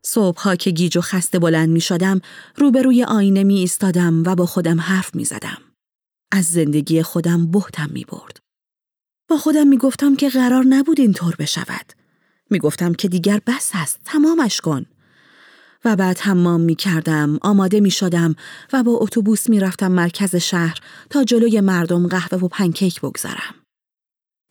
صبحها 0.04 0.56
که 0.56 0.72
گیج 0.72 0.98
و 0.98 1.02
خسته 1.02 1.40
بلند 1.40 1.70
می 1.70 1.82
شدم 1.82 2.22
روبروی 2.56 3.04
آینه 3.04 3.44
می 3.44 3.60
ایستادم 3.60 4.24
و 4.26 4.36
با 4.36 4.46
خودم 4.46 4.82
حرف 4.82 5.16
می 5.16 5.26
زدم. 5.26 5.58
از 6.32 6.46
زندگی 6.46 7.04
خودم 7.04 7.52
بهتم 7.52 7.90
می 7.94 8.06
برد. 8.06 8.40
با 9.28 9.38
خودم 9.38 9.68
می 9.68 9.78
گفتم 9.78 10.16
که 10.16 10.30
قرار 10.30 10.64
نبود 10.64 11.00
اینطور 11.00 11.36
بشود. 11.40 11.94
می 12.50 12.60
گفتم 12.60 12.94
که 12.94 13.08
دیگر 13.08 13.42
بس 13.48 13.72
است 13.74 14.00
تمامش 14.06 14.62
کن. 14.62 14.86
و 15.86 15.96
بعد 15.96 16.20
حمام 16.20 16.62
می 16.62 16.76
کردم، 16.76 17.40
آماده 17.42 17.80
می 17.80 17.92
شدم 17.92 18.36
و 18.74 18.84
با 18.84 18.92
اتوبوس 18.92 19.50
می 19.50 19.60
رفتم 19.60 19.92
مرکز 19.92 20.36
شهر 20.36 20.78
تا 21.10 21.24
جلوی 21.24 21.62
مردم 21.62 22.08
قهوه 22.08 22.40
و 22.40 22.48
پنکیک 22.48 23.02
بگذارم. 23.02 23.61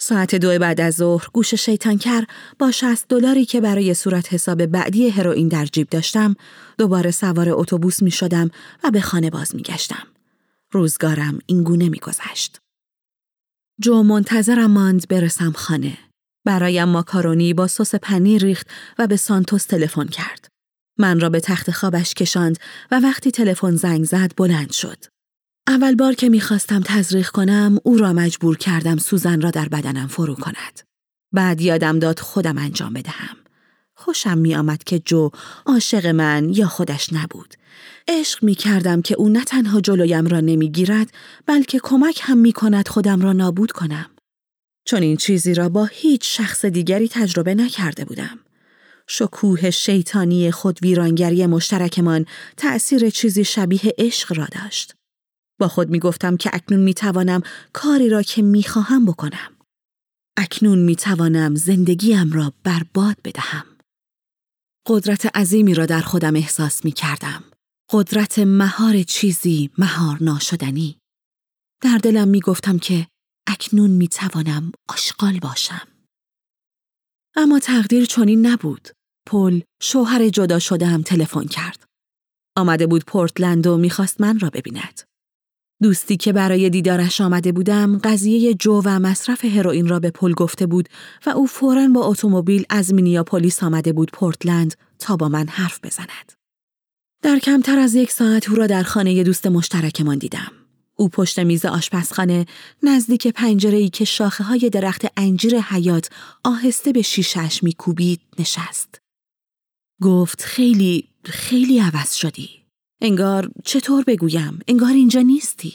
ساعت 0.02 0.34
دو 0.34 0.58
بعد 0.58 0.80
از 0.80 0.94
ظهر 0.94 1.28
گوش 1.32 1.54
شیطانکر 1.54 2.24
با 2.58 2.70
60 2.70 3.08
دلاری 3.08 3.44
که 3.44 3.60
برای 3.60 3.94
صورت 3.94 4.32
حساب 4.34 4.66
بعدی 4.66 5.08
هروئین 5.08 5.48
در 5.48 5.66
جیب 5.66 5.88
داشتم 5.88 6.36
دوباره 6.78 7.10
سوار 7.10 7.48
اتوبوس 7.50 8.02
می 8.02 8.10
شدم 8.10 8.50
و 8.84 8.90
به 8.90 9.00
خانه 9.00 9.30
باز 9.30 9.54
می 9.54 9.62
گشتم. 9.62 10.06
روزگارم 10.72 11.38
این 11.46 11.62
گونه 11.62 11.88
می 11.88 11.98
گذشت. 11.98 12.58
جو 13.80 14.02
منتظرم 14.02 14.70
ماند 14.70 15.08
برسم 15.08 15.52
خانه. 15.52 15.98
برایم 16.44 16.88
ماکارونی 16.88 17.54
با 17.54 17.66
سس 17.66 17.94
پنیر 17.94 18.42
ریخت 18.42 18.66
و 18.98 19.06
به 19.06 19.16
سانتوس 19.16 19.64
تلفن 19.64 20.06
کرد. 20.06 20.48
من 20.98 21.20
را 21.20 21.28
به 21.28 21.40
تخت 21.40 21.70
خوابش 21.70 22.14
کشاند 22.14 22.58
و 22.90 23.00
وقتی 23.00 23.30
تلفن 23.30 23.76
زنگ 23.76 24.04
زد 24.04 24.32
بلند 24.36 24.72
شد. 24.72 25.04
اول 25.68 25.94
بار 25.94 26.14
که 26.14 26.28
می‌خواستم 26.28 26.82
تزریق 26.84 27.28
کنم 27.28 27.78
او 27.84 27.98
را 27.98 28.12
مجبور 28.12 28.56
کردم 28.56 28.96
سوزن 28.96 29.40
را 29.40 29.50
در 29.50 29.68
بدنم 29.68 30.06
فرو 30.06 30.34
کند. 30.34 30.80
بعد 31.32 31.60
یادم 31.60 31.98
داد 31.98 32.20
خودم 32.20 32.58
انجام 32.58 32.92
بدهم. 32.92 33.36
خوشم 33.94 34.38
میآمد 34.38 34.84
که 34.84 34.98
جو 34.98 35.30
عاشق 35.66 36.06
من 36.06 36.50
یا 36.54 36.66
خودش 36.66 37.12
نبود. 37.12 37.54
عشق 38.08 38.44
می 38.44 38.54
کردم 38.54 39.02
که 39.02 39.14
او 39.14 39.28
نه 39.28 39.44
تنها 39.44 39.80
جلویم 39.80 40.26
را 40.26 40.40
نمی‌گیرد 40.40 41.12
بلکه 41.46 41.80
کمک 41.82 42.20
هم 42.22 42.38
می 42.38 42.52
کند 42.52 42.88
خودم 42.88 43.20
را 43.20 43.32
نابود 43.32 43.72
کنم. 43.72 44.10
چون 44.84 45.02
این 45.02 45.16
چیزی 45.16 45.54
را 45.54 45.68
با 45.68 45.84
هیچ 45.84 46.38
شخص 46.38 46.64
دیگری 46.64 47.08
تجربه 47.08 47.54
نکرده 47.54 48.04
بودم. 48.04 48.38
شکوه 49.06 49.70
شیطانی 49.70 50.50
خود 50.50 50.78
ویرانگری 50.82 51.46
مشترکمان 51.46 52.26
تأثیر 52.56 53.10
چیزی 53.10 53.44
شبیه 53.44 53.94
عشق 53.98 54.38
را 54.38 54.46
داشت. 54.46 54.94
با 55.60 55.68
خود 55.68 55.90
می 55.90 55.98
گفتم 55.98 56.36
که 56.36 56.50
اکنون 56.52 56.80
می 56.80 56.94
توانم 56.94 57.42
کاری 57.72 58.08
را 58.08 58.22
که 58.22 58.42
می 58.42 58.62
خواهم 58.62 59.06
بکنم. 59.06 59.56
اکنون 60.36 60.78
می 60.78 60.96
توانم 60.96 61.54
زندگیم 61.54 62.32
را 62.32 62.52
برباد 62.64 63.16
بدهم. 63.24 63.64
قدرت 64.86 65.36
عظیمی 65.36 65.74
را 65.74 65.86
در 65.86 66.00
خودم 66.00 66.36
احساس 66.36 66.84
می 66.84 66.92
کردم. 66.92 67.44
قدرت 67.90 68.38
مهار 68.38 69.02
چیزی 69.02 69.70
مهار 69.78 70.18
ناشدنی. 70.20 70.98
در 71.82 71.98
دلم 71.98 72.28
می 72.28 72.40
گفتم 72.40 72.78
که 72.78 73.06
اکنون 73.48 73.90
می 73.90 74.08
توانم 74.08 74.72
آشغال 74.88 75.38
باشم. 75.38 75.88
اما 77.36 77.58
تقدیر 77.58 78.04
چنین 78.04 78.46
نبود. 78.46 78.88
پل 79.26 79.60
شوهر 79.82 80.28
جدا 80.28 80.58
شده 80.58 80.86
هم 80.86 81.02
تلفن 81.02 81.44
کرد. 81.44 81.84
آمده 82.56 82.86
بود 82.86 83.04
پورتلند 83.04 83.66
و 83.66 83.76
می‌خواست 83.76 84.20
من 84.20 84.38
را 84.38 84.50
ببیند. 84.50 85.09
دوستی 85.82 86.16
که 86.16 86.32
برای 86.32 86.70
دیدارش 86.70 87.20
آمده 87.20 87.52
بودم 87.52 87.98
قضیه 87.98 88.54
جو 88.54 88.82
و 88.84 88.98
مصرف 88.98 89.44
هروئین 89.44 89.88
را 89.88 90.00
به 90.00 90.10
پل 90.10 90.32
گفته 90.32 90.66
بود 90.66 90.88
و 91.26 91.30
او 91.30 91.46
فوراً 91.46 91.88
با 91.88 92.06
اتومبیل 92.06 92.64
از 92.70 92.94
مینیاپولیس 92.94 93.62
آمده 93.62 93.92
بود 93.92 94.10
پورتلند 94.12 94.74
تا 94.98 95.16
با 95.16 95.28
من 95.28 95.48
حرف 95.48 95.80
بزند. 95.84 96.32
در 97.22 97.38
کمتر 97.38 97.78
از 97.78 97.94
یک 97.94 98.10
ساعت 98.10 98.48
او 98.48 98.54
را 98.54 98.66
در 98.66 98.82
خانه 98.82 99.22
دوست 99.22 99.46
مشترکمان 99.46 100.18
دیدم. 100.18 100.52
او 100.96 101.08
پشت 101.08 101.38
میز 101.38 101.64
آشپزخانه 101.64 102.46
نزدیک 102.82 103.26
پنجره 103.26 103.88
که 103.88 104.04
شاخه 104.04 104.44
های 104.44 104.70
درخت 104.70 105.06
انجیر 105.16 105.60
حیات 105.60 106.10
آهسته 106.44 106.92
به 106.92 107.02
شیشش 107.02 107.62
میکوبید 107.62 108.20
نشست. 108.38 109.00
گفت 110.02 110.42
خیلی 110.42 111.08
خیلی 111.24 111.80
عوض 111.80 112.14
شدی. 112.14 112.59
انگار 113.00 113.50
چطور 113.64 114.04
بگویم؟ 114.06 114.58
انگار 114.68 114.92
اینجا 114.92 115.20
نیستی. 115.20 115.74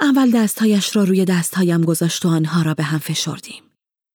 اول 0.00 0.30
دستهایش 0.30 0.96
را 0.96 1.04
روی 1.04 1.24
دستهایم 1.24 1.84
گذاشت 1.84 2.26
و 2.26 2.28
آنها 2.28 2.62
را 2.62 2.74
به 2.74 2.82
هم 2.82 2.98
فشردیم. 2.98 3.62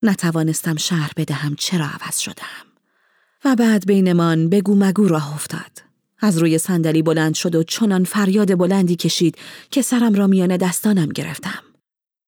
نتوانستم 0.04 0.76
شهر 0.76 1.12
بدهم 1.18 1.56
چرا 1.56 1.86
عوض 1.86 2.20
شدم. 2.20 2.66
و 3.46 3.56
بعد 3.56 3.86
بینمان 3.86 4.50
بگو 4.50 4.76
مگو 4.76 5.08
راه 5.08 5.34
افتاد. 5.34 5.82
از 6.20 6.38
روی 6.38 6.58
صندلی 6.58 7.02
بلند 7.02 7.34
شد 7.34 7.56
و 7.56 7.64
چنان 7.64 8.04
فریاد 8.04 8.58
بلندی 8.58 8.96
کشید 8.96 9.38
که 9.72 9.82
سرم 9.82 10.14
را 10.14 10.28
میان 10.28 10.58
دستانم 10.58 11.10
گرفتم. 11.10 11.64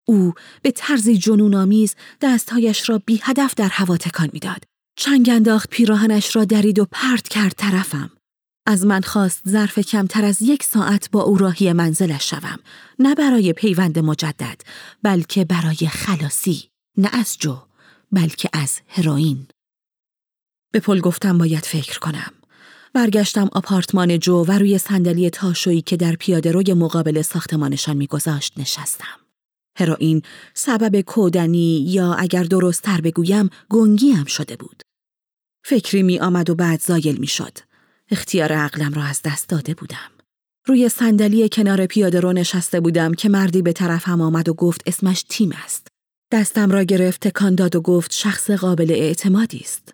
او 0.05 0.33
به 0.61 0.71
طرزی 0.71 1.17
جنون 1.17 1.55
آمیز 1.55 1.95
دستهایش 2.21 2.89
را 2.89 3.01
بی 3.05 3.19
هدف 3.23 3.55
در 3.55 3.69
هوا 3.71 3.97
تکان 3.97 4.29
می‌داد. 4.33 4.63
چنگ 4.95 5.29
انداخت 5.29 5.69
پیراهنش 5.69 6.35
را 6.35 6.45
درید 6.45 6.79
و 6.79 6.85
پرت 6.91 7.27
کرد 7.27 7.53
طرفم. 7.57 8.11
از 8.65 8.85
من 8.85 9.01
خواست 9.01 9.49
ظرف 9.49 9.79
کمتر 9.79 10.25
از 10.25 10.41
یک 10.41 10.63
ساعت 10.63 11.11
با 11.11 11.21
او 11.21 11.37
راهی 11.37 11.73
منزلش 11.73 12.29
شوم. 12.29 12.59
نه 12.99 13.15
برای 13.15 13.53
پیوند 13.53 13.99
مجدد 13.99 14.61
بلکه 15.03 15.45
برای 15.45 15.87
خلاصی. 15.87 16.69
نه 16.97 17.09
از 17.13 17.37
جو 17.37 17.57
بلکه 18.11 18.49
از 18.53 18.79
هروئین. 18.87 19.47
به 20.71 20.79
پل 20.79 20.99
گفتم 20.99 21.37
باید 21.37 21.65
فکر 21.65 21.99
کنم. 21.99 22.31
برگشتم 22.93 23.49
آپارتمان 23.51 24.19
جو 24.19 24.45
و 24.47 24.51
روی 24.51 24.77
صندلی 24.77 25.29
تاشویی 25.29 25.81
که 25.81 25.97
در 25.97 26.15
پیاده 26.15 26.51
روی 26.51 26.73
مقابل 26.73 27.21
ساختمانشان 27.21 27.97
میگذاشت 27.97 28.53
نشستم. 28.57 29.19
هروئین 29.77 30.21
سبب 30.53 31.01
کودنی 31.01 31.85
یا 31.89 32.13
اگر 32.13 32.43
درست 32.43 32.81
تر 32.81 33.01
بگویم 33.01 33.49
گنگیم 33.69 34.25
شده 34.25 34.55
بود. 34.55 34.81
فکری 35.65 36.03
می 36.03 36.19
آمد 36.19 36.49
و 36.49 36.55
بعد 36.55 36.81
زایل 36.81 37.17
می 37.17 37.27
شد. 37.27 37.57
اختیار 38.13 38.51
عقلم 38.51 38.93
را 38.93 39.03
از 39.03 39.21
دست 39.25 39.49
داده 39.49 39.73
بودم. 39.73 40.11
روی 40.65 40.89
صندلی 40.89 41.49
کنار 41.49 41.85
پیاده 41.85 42.19
رو 42.19 42.33
نشسته 42.33 42.79
بودم 42.79 43.13
که 43.13 43.29
مردی 43.29 43.61
به 43.61 43.73
طرفم 43.73 44.21
آمد 44.21 44.49
و 44.49 44.53
گفت 44.53 44.81
اسمش 44.85 45.23
تیم 45.29 45.51
است. 45.63 45.87
دستم 46.31 46.71
را 46.71 46.83
گرفت 46.83 47.27
تکان 47.27 47.55
داد 47.55 47.75
و 47.75 47.81
گفت 47.81 48.13
شخص 48.13 48.51
قابل 48.51 48.91
اعتمادی 48.91 49.59
است. 49.59 49.93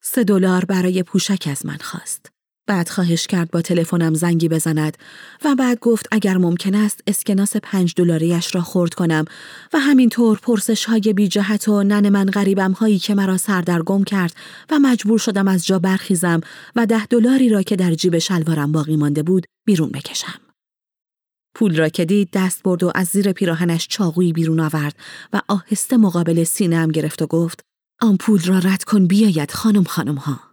سه 0.00 0.24
دلار 0.24 0.64
برای 0.64 1.02
پوشک 1.02 1.48
از 1.50 1.66
من 1.66 1.76
خواست. 1.76 2.30
بعد 2.70 2.88
خواهش 2.88 3.26
کرد 3.26 3.50
با 3.50 3.62
تلفنم 3.62 4.14
زنگی 4.14 4.48
بزند 4.48 4.98
و 5.44 5.54
بعد 5.54 5.78
گفت 5.80 6.08
اگر 6.10 6.36
ممکن 6.36 6.74
است 6.74 7.00
اسکناس 7.06 7.56
پنج 7.56 7.94
دلاریش 7.96 8.54
را 8.54 8.60
خورد 8.60 8.94
کنم 8.94 9.24
و 9.72 9.78
همینطور 9.78 10.38
پرسش 10.42 10.84
های 10.84 11.12
بی 11.12 11.28
جهت 11.28 11.68
و 11.68 11.82
نن 11.82 12.08
من 12.08 12.26
غریبم 12.26 12.72
هایی 12.72 12.98
که 12.98 13.14
مرا 13.14 13.36
سردرگم 13.36 14.04
کرد 14.04 14.34
و 14.70 14.78
مجبور 14.78 15.18
شدم 15.18 15.48
از 15.48 15.66
جا 15.66 15.78
برخیزم 15.78 16.40
و 16.76 16.86
ده 16.86 17.06
دلاری 17.06 17.48
را 17.48 17.62
که 17.62 17.76
در 17.76 17.94
جیب 17.94 18.18
شلوارم 18.18 18.72
باقی 18.72 18.96
مانده 18.96 19.22
بود 19.22 19.46
بیرون 19.66 19.88
بکشم. 19.88 20.40
پول 21.54 21.76
را 21.76 21.88
که 21.88 22.04
دید 22.04 22.28
دست 22.32 22.62
برد 22.62 22.82
و 22.82 22.92
از 22.94 23.06
زیر 23.06 23.32
پیراهنش 23.32 23.88
چاقویی 23.88 24.32
بیرون 24.32 24.60
آورد 24.60 24.96
و 25.32 25.40
آهسته 25.48 25.96
مقابل 25.96 26.44
سینهام 26.44 26.90
گرفت 26.90 27.22
و 27.22 27.26
گفت 27.26 27.60
آمپول 28.00 28.40
را 28.40 28.58
رد 28.58 28.84
کن 28.84 29.06
بیاید 29.06 29.50
خانم 29.50 29.84
خانم 29.84 30.14
ها. 30.14 30.49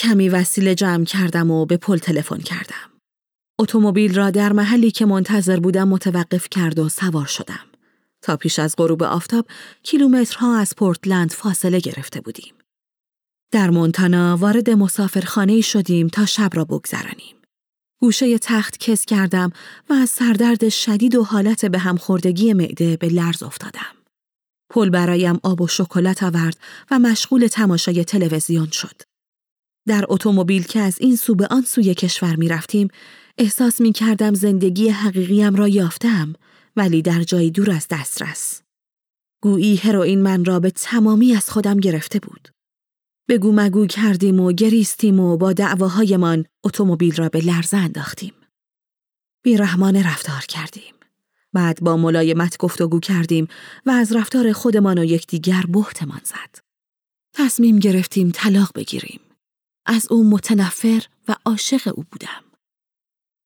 کمی 0.00 0.28
وسیله 0.28 0.74
جمع 0.74 1.04
کردم 1.04 1.50
و 1.50 1.66
به 1.66 1.76
پل 1.76 1.98
تلفن 1.98 2.38
کردم. 2.38 2.90
اتومبیل 3.58 4.14
را 4.14 4.30
در 4.30 4.52
محلی 4.52 4.90
که 4.90 5.06
منتظر 5.06 5.60
بودم 5.60 5.88
متوقف 5.88 6.48
کرد 6.50 6.78
و 6.78 6.88
سوار 6.88 7.26
شدم. 7.26 7.66
تا 8.22 8.36
پیش 8.36 8.58
از 8.58 8.74
غروب 8.78 9.02
آفتاب 9.02 9.46
کیلومترها 9.82 10.58
از 10.58 10.76
پورتلند 10.76 11.32
فاصله 11.32 11.80
گرفته 11.80 12.20
بودیم. 12.20 12.54
در 13.52 13.70
مونتانا 13.70 14.36
وارد 14.36 14.70
مسافرخانه 14.70 15.60
شدیم 15.60 16.08
تا 16.08 16.26
شب 16.26 16.50
را 16.52 16.64
بگذرانیم. 16.64 17.36
گوشه 18.00 18.38
تخت 18.38 18.76
کس 18.78 19.04
کردم 19.04 19.52
و 19.90 19.92
از 19.92 20.10
سردرد 20.10 20.68
شدید 20.68 21.14
و 21.14 21.24
حالت 21.24 21.66
به 21.66 21.78
همخوردگی 21.78 22.52
معده 22.52 22.96
به 22.96 23.08
لرز 23.08 23.42
افتادم. 23.42 23.96
پل 24.70 24.90
برایم 24.90 25.40
آب 25.42 25.60
و 25.60 25.66
شکلات 25.66 26.22
آورد 26.22 26.56
و 26.90 26.98
مشغول 26.98 27.46
تماشای 27.46 28.04
تلویزیون 28.04 28.70
شد. 28.70 29.09
در 29.86 30.04
اتومبیل 30.08 30.62
که 30.62 30.80
از 30.80 30.96
این 31.00 31.16
سو 31.16 31.34
به 31.34 31.46
آن 31.50 31.62
سوی 31.62 31.94
کشور 31.94 32.36
می 32.36 32.48
رفتیم، 32.48 32.88
احساس 33.38 33.80
می 33.80 33.92
کردم 33.92 34.34
زندگی 34.34 34.88
حقیقیم 34.88 35.54
را 35.54 35.68
یافتم 35.68 36.32
ولی 36.76 37.02
در 37.02 37.22
جایی 37.22 37.50
دور 37.50 37.70
از 37.70 37.86
دسترس. 37.90 38.62
گویی 39.42 39.76
هروئین 39.76 40.22
من 40.22 40.44
را 40.44 40.60
به 40.60 40.70
تمامی 40.70 41.36
از 41.36 41.50
خودم 41.50 41.76
گرفته 41.76 42.18
بود. 42.18 42.48
بگو 43.28 43.52
مگو 43.52 43.86
کردیم 43.86 44.40
و 44.40 44.52
گریستیم 44.52 45.20
و 45.20 45.36
با 45.36 45.52
دعواهایمان 45.52 46.44
اتومبیل 46.64 47.16
را 47.16 47.28
به 47.28 47.40
لرزه 47.40 47.76
انداختیم. 47.76 48.32
بیرحمانه 49.42 50.12
رفتار 50.12 50.44
کردیم. 50.48 50.94
بعد 51.52 51.80
با 51.80 51.96
ملایمت 51.96 52.58
گفتگو 52.58 53.00
کردیم 53.00 53.48
و 53.86 53.90
از 53.90 54.16
رفتار 54.16 54.52
خودمان 54.52 54.98
و 54.98 55.04
یکدیگر 55.04 55.62
بهتمان 55.68 56.20
زد. 56.24 56.58
تصمیم 57.34 57.78
گرفتیم 57.78 58.30
طلاق 58.34 58.70
بگیریم. 58.74 59.20
از 59.90 60.06
او 60.10 60.30
متنفر 60.30 61.02
و 61.28 61.36
عاشق 61.46 61.92
او 61.94 62.04
بودم. 62.10 62.44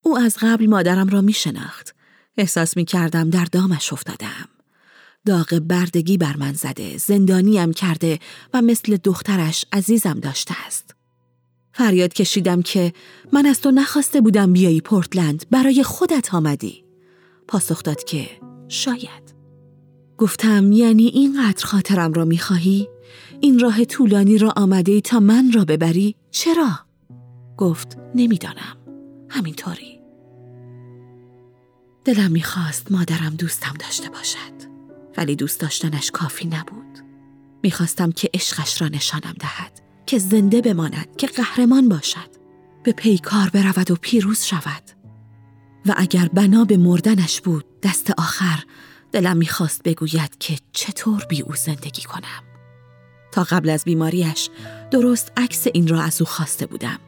او 0.03 0.19
از 0.19 0.37
قبل 0.41 0.67
مادرم 0.67 1.09
را 1.09 1.21
می 1.21 1.33
شناخت. 1.33 1.95
احساس 2.37 2.77
می 2.77 2.85
کردم 2.85 3.31
در 3.31 3.45
دامش 3.45 3.93
افتادم. 3.93 4.49
داغ 5.27 5.61
بردگی 5.69 6.19
بر 6.19 6.37
من 6.37 6.53
زده، 6.53 6.99
زندانیم 6.99 7.73
کرده 7.73 8.19
و 8.55 8.63
مثل 8.63 8.97
دخترش 8.97 9.65
عزیزم 9.73 10.21
داشته 10.21 10.55
است. 10.67 10.95
فریاد 11.73 12.13
کشیدم 12.13 12.63
که 12.63 12.93
من 13.33 13.47
از 13.47 13.61
تو 13.61 13.71
نخواسته 13.71 14.21
بودم 14.21 14.53
بیایی 14.53 14.81
پورتلند 14.81 15.47
برای 15.51 15.83
خودت 15.83 16.35
آمدی. 16.35 16.85
پاسخ 17.49 17.83
داد 17.83 18.05
که 18.05 18.29
شاید. 18.69 19.35
گفتم 20.19 20.73
یعنی 20.73 21.07
اینقدر 21.07 21.67
خاطرم 21.67 22.13
را 22.13 22.25
می‌خواهی؟ 22.25 22.89
این 23.41 23.59
راه 23.59 23.85
طولانی 23.85 24.39
را 24.39 24.53
آمده 24.57 24.93
ای 24.93 25.01
تا 25.01 25.21
من 25.21 25.53
را 25.53 25.65
ببری؟ 25.65 26.17
چرا؟ 26.35 26.79
گفت 27.57 27.99
نمی‌دانم. 28.15 28.77
همینطوری. 29.31 30.01
دلم 32.05 32.31
می‌خواست 32.31 32.93
مادرم 32.93 33.35
دوستم 33.35 33.75
داشته 33.79 34.09
باشد. 34.09 34.75
ولی 35.17 35.37
دوست 35.37 35.61
داشتنش 35.61 36.11
کافی 36.11 36.49
نبود. 36.49 36.99
می‌خواستم 37.63 38.13
که 38.13 38.31
عشقش 38.35 38.83
را 38.83 38.89
نشانم 38.89 39.35
دهد. 39.41 39.83
که 40.07 40.19
زنده 40.19 40.61
بماند 40.61 41.17
که 41.17 41.27
قهرمان 41.27 41.89
باشد 41.89 42.31
به 42.83 42.93
پیکار 42.93 43.51
برود 43.51 43.91
و 43.91 43.97
پیروز 44.01 44.43
شود 44.45 44.83
و 45.87 45.95
اگر 45.97 46.29
بنا 46.29 46.65
به 46.65 46.77
مردنش 46.77 47.41
بود 47.41 47.65
دست 47.83 48.11
آخر 48.11 48.65
دلم 49.13 49.37
می‌خواست 49.37 49.83
بگوید 49.83 50.39
که 50.39 50.59
چطور 50.73 51.25
بی 51.29 51.43
او 51.43 51.55
زندگی 51.55 52.03
کنم 52.03 52.54
تا 53.35 53.45
قبل 53.45 53.71
از 53.71 53.85
بیماریش 53.85 54.51
درست 54.91 55.33
عکس 55.37 55.67
این 55.75 55.89
را 55.89 56.03
از 56.03 56.21
او 56.21 56.27
خواسته 56.27 56.67
بودم 56.67 56.99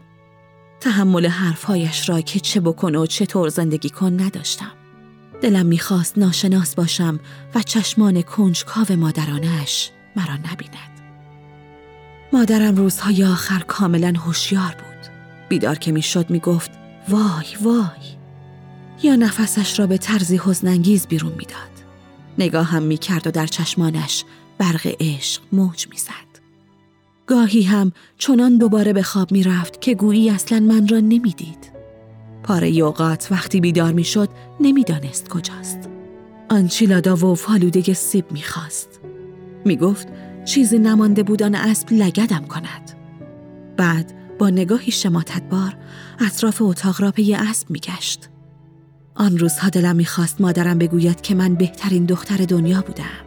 تحمل 0.80 1.26
حرفهایش 1.26 2.08
را 2.08 2.20
که 2.20 2.40
چه 2.40 2.60
بکن 2.60 2.94
و 2.94 3.06
چطور 3.06 3.48
زندگی 3.48 3.90
کن 3.90 4.20
نداشتم 4.20 4.72
دلم 5.42 5.66
می‌خواست 5.66 6.18
ناشناس 6.18 6.74
باشم 6.74 7.20
و 7.54 7.62
چشمان 7.62 8.22
کنجکاو 8.22 8.96
مادرانش 8.96 9.90
مرا 10.16 10.34
نبیند 10.34 11.00
مادرم 12.32 12.76
روزهای 12.76 13.24
آخر 13.24 13.58
کاملا 13.58 14.12
هوشیار 14.18 14.76
بود. 14.78 15.10
بیدار 15.48 15.78
که 15.78 15.92
می‌شد 15.92 16.30
می‌گفت 16.30 16.70
وای 17.08 17.56
وای 17.62 18.16
یا 19.02 19.16
نفسش 19.16 19.78
را 19.78 19.86
به 19.86 19.98
طرزی 19.98 20.40
حزنانگیز 20.44 21.06
بیرون 21.06 21.32
می‌داد. 21.32 21.76
نگاه 22.38 22.66
هم 22.66 22.82
می‌کرد 22.82 23.26
و 23.26 23.30
در 23.30 23.46
چشمانش 23.46 24.24
برق 24.58 24.94
عشق 25.00 25.42
موج 25.52 25.86
می‌زد. 25.90 26.26
گاهی 27.26 27.62
هم 27.62 27.92
چنان 28.18 28.58
دوباره 28.58 28.92
به 28.92 29.02
خواب 29.02 29.32
می‌رفت 29.32 29.80
که 29.80 29.94
گویی 29.94 30.30
اصلا 30.30 30.60
من 30.60 30.88
را 30.88 31.00
نمی‌دید. 31.00 31.72
پاره 32.42 32.68
اوقات 32.68 33.28
وقتی 33.30 33.60
بیدار 33.60 33.92
می‌شد 33.92 34.28
نمی‌دانست 34.60 35.28
کجاست. 35.28 35.78
آنچیلادا 36.50 37.16
و 37.16 37.34
فالوده 37.34 37.94
سیب 37.94 38.32
می‌خواست. 38.32 39.00
می‌گفت 39.64 40.08
چیزی 40.44 40.78
نمانده 40.78 41.22
بودن 41.22 41.54
اسب 41.54 41.92
لگدم 41.92 42.44
کند. 42.44 42.90
بعد 43.76 44.12
با 44.38 44.50
نگاهی 44.50 44.92
شماتتبار 44.92 45.76
اطراف 46.20 46.62
اتاق 46.62 47.00
را 47.00 47.10
پی 47.10 47.34
اسب 47.34 47.70
میگشت. 47.70 48.28
آن 49.14 49.38
روزها 49.38 49.68
دلم 49.68 49.96
می‌خواست 49.96 50.40
مادرم 50.40 50.78
بگوید 50.78 51.20
که 51.20 51.34
من 51.34 51.54
بهترین 51.54 52.04
دختر 52.04 52.36
دنیا 52.36 52.80
بودم. 52.80 53.25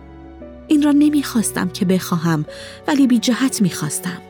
این 0.69 0.82
را 0.82 0.91
نمی‌خواستم 0.91 1.69
که 1.69 1.86
بخواهم 1.86 2.45
ولی 2.88 3.08
بی 3.08 3.19
جهت 3.19 3.62
می‌خواستم. 3.62 4.21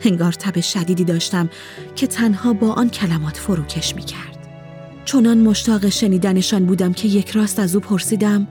هنگار 0.00 0.32
تب 0.32 0.60
شدیدی 0.60 1.04
داشتم 1.04 1.50
که 1.96 2.06
تنها 2.06 2.52
با 2.52 2.72
آن 2.72 2.90
کلمات 2.90 3.36
فروکش 3.36 3.94
می‌کرد. 3.94 4.48
چونان 5.04 5.38
مشتاق 5.38 5.88
شنیدنشان 5.88 6.66
بودم 6.66 6.92
که 6.92 7.08
یک 7.08 7.30
راست 7.30 7.58
از 7.58 7.74
او 7.74 7.80
پرسیدم 7.80 8.48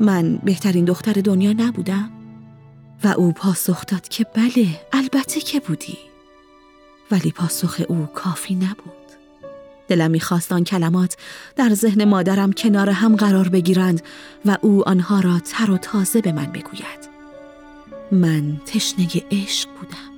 من 0.00 0.36
بهترین 0.36 0.84
دختر 0.84 1.12
دنیا 1.12 1.52
نبودم؟ 1.52 2.10
و 3.04 3.08
او 3.08 3.32
پاسخ 3.32 3.86
داد 3.86 4.08
که 4.08 4.26
بله 4.34 4.66
البته 4.92 5.40
که 5.40 5.60
بودی 5.60 5.98
ولی 7.10 7.30
پاسخ 7.30 7.82
او 7.88 8.06
کافی 8.14 8.54
نبود 8.54 9.03
دلم 9.88 10.10
می‌خواست 10.10 10.52
آن 10.52 10.64
کلمات 10.64 11.16
در 11.56 11.74
ذهن 11.74 12.04
مادرم 12.04 12.52
کنار 12.52 12.90
هم 12.90 13.16
قرار 13.16 13.48
بگیرند 13.48 14.02
و 14.44 14.58
او 14.60 14.88
آنها 14.88 15.20
را 15.20 15.38
تر 15.38 15.70
و 15.70 15.78
تازه 15.78 16.20
به 16.20 16.32
من 16.32 16.46
بگوید 16.46 17.14
من 18.12 18.60
تشنه 18.66 19.08
عشق 19.30 19.68
بودم 19.68 20.14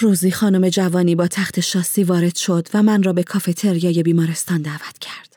روزی 0.00 0.30
خانم 0.30 0.68
جوانی 0.68 1.14
با 1.14 1.26
تخت 1.26 1.60
شاسی 1.60 2.04
وارد 2.04 2.36
شد 2.36 2.68
و 2.74 2.82
من 2.82 3.02
را 3.02 3.12
به 3.12 3.22
کافتریای 3.22 4.02
بیمارستان 4.02 4.62
دعوت 4.62 4.98
کرد. 5.00 5.27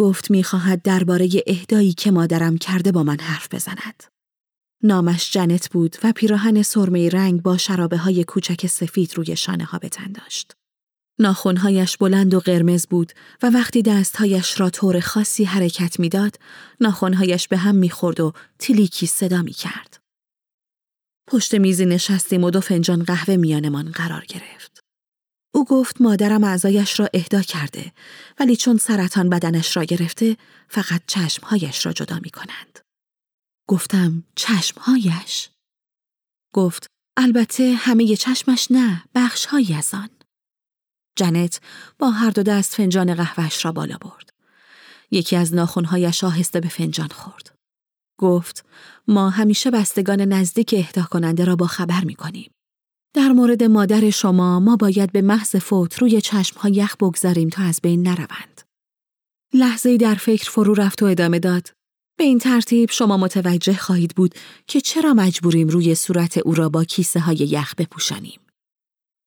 گفت 0.00 0.30
می‌خواهد 0.30 0.82
درباره 0.82 1.28
اهدایی 1.46 1.92
که 1.92 2.10
مادرم 2.10 2.58
کرده 2.58 2.92
با 2.92 3.02
من 3.02 3.20
حرف 3.20 3.54
بزند. 3.54 4.04
نامش 4.82 5.32
جنت 5.32 5.70
بود 5.70 5.96
و 6.04 6.12
پیراهن 6.12 6.62
سرمه 6.62 7.08
رنگ 7.08 7.42
با 7.42 7.56
شرابه 7.56 7.96
های 7.98 8.24
کوچک 8.24 8.66
سفید 8.66 9.14
روی 9.14 9.36
شانه 9.36 9.64
ها 9.64 9.78
بتن 9.78 10.12
داشت. 10.12 10.56
ناخونهایش 11.18 11.96
بلند 11.96 12.34
و 12.34 12.40
قرمز 12.40 12.86
بود 12.86 13.12
و 13.42 13.50
وقتی 13.50 13.82
دستهایش 13.82 14.60
را 14.60 14.70
طور 14.70 15.00
خاصی 15.00 15.44
حرکت 15.44 16.00
می‌داد، 16.00 16.36
ناخونهایش 16.80 17.48
به 17.48 17.56
هم 17.56 17.74
می‌خورد 17.74 18.20
و 18.20 18.32
تلیکی 18.58 19.06
صدا 19.06 19.42
می 19.42 19.52
کرد. 19.52 20.00
پشت 21.26 21.54
میزی 21.54 21.86
نشستیم 21.86 22.44
و 22.44 22.50
دو 22.50 22.60
فنجان 22.60 23.02
قهوه 23.02 23.36
میانمان 23.36 23.90
قرار 23.90 24.24
گرفت. 24.28 24.69
او 25.54 25.64
گفت 25.64 26.00
مادرم 26.00 26.44
اعضایش 26.44 27.00
را 27.00 27.08
اهدا 27.14 27.42
کرده 27.42 27.92
ولی 28.38 28.56
چون 28.56 28.76
سرطان 28.76 29.28
بدنش 29.28 29.76
را 29.76 29.84
گرفته 29.84 30.36
فقط 30.68 31.02
چشمهایش 31.06 31.86
را 31.86 31.92
جدا 31.92 32.18
می 32.22 32.30
کنند. 32.30 32.78
گفتم 33.68 34.24
چشمهایش؟ 34.34 35.50
گفت 36.54 36.86
البته 37.16 37.74
همه 37.78 38.16
چشمش 38.16 38.70
نه 38.70 39.04
بخشهایی 39.14 39.74
از 39.74 39.94
آن. 39.94 40.10
جنت 41.16 41.60
با 41.98 42.10
هر 42.10 42.30
دو 42.30 42.42
دست 42.42 42.74
فنجان 42.74 43.14
قهوهش 43.14 43.64
را 43.64 43.72
بالا 43.72 43.98
برد. 43.98 44.30
یکی 45.10 45.36
از 45.36 45.54
ناخونهایش 45.54 46.24
آهسته 46.24 46.60
به 46.60 46.68
فنجان 46.68 47.08
خورد. 47.08 47.54
گفت 48.18 48.64
ما 49.08 49.30
همیشه 49.30 49.70
بستگان 49.70 50.20
نزدیک 50.20 50.74
اهدا 50.78 51.02
کننده 51.02 51.44
را 51.44 51.56
با 51.56 51.66
خبر 51.66 52.04
می 52.04 52.14
کنیم. 52.14 52.50
در 53.14 53.28
مورد 53.28 53.62
مادر 53.62 54.10
شما 54.10 54.60
ما 54.60 54.76
باید 54.76 55.12
به 55.12 55.22
محض 55.22 55.56
فوت 55.56 55.98
روی 55.98 56.20
چشمها 56.20 56.68
یخ 56.68 56.96
بگذاریم 56.96 57.48
تا 57.48 57.62
از 57.62 57.80
بین 57.82 58.02
نروند. 58.02 58.60
لحظه 59.54 59.96
در 59.96 60.14
فکر 60.14 60.50
فرو 60.50 60.74
رفت 60.74 61.02
و 61.02 61.06
ادامه 61.06 61.38
داد. 61.38 61.72
به 62.18 62.24
این 62.24 62.38
ترتیب 62.38 62.90
شما 62.90 63.16
متوجه 63.16 63.76
خواهید 63.76 64.14
بود 64.14 64.34
که 64.66 64.80
چرا 64.80 65.14
مجبوریم 65.14 65.68
روی 65.68 65.94
صورت 65.94 66.38
او 66.38 66.54
را 66.54 66.68
با 66.68 66.84
کیسه 66.84 67.20
های 67.20 67.36
یخ 67.36 67.74
بپوشانیم. 67.74 68.40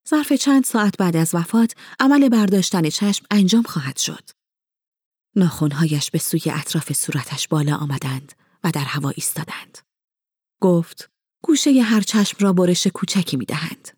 ظرف 0.09 0.33
چند 0.33 0.63
ساعت 0.63 0.97
بعد 0.97 1.15
از 1.15 1.35
وفات 1.35 1.75
عمل 1.99 2.29
برداشتن 2.29 2.89
چشم 2.89 3.25
انجام 3.31 3.63
خواهد 3.63 3.97
شد. 3.97 4.29
ناخونهایش 5.35 6.11
به 6.11 6.19
سوی 6.19 6.51
اطراف 6.51 6.93
صورتش 6.93 7.47
بالا 7.47 7.75
آمدند 7.75 8.33
و 8.63 8.71
در 8.71 8.81
هوا 8.81 9.09
ایستادند. 9.09 9.77
گفت 10.61 11.12
گوشه 11.45 11.81
هر 11.81 12.01
چشم 12.01 12.37
را 12.39 12.53
برش 12.53 12.87
کوچکی 12.87 13.37
می 13.37 13.45
دهند. 13.45 13.89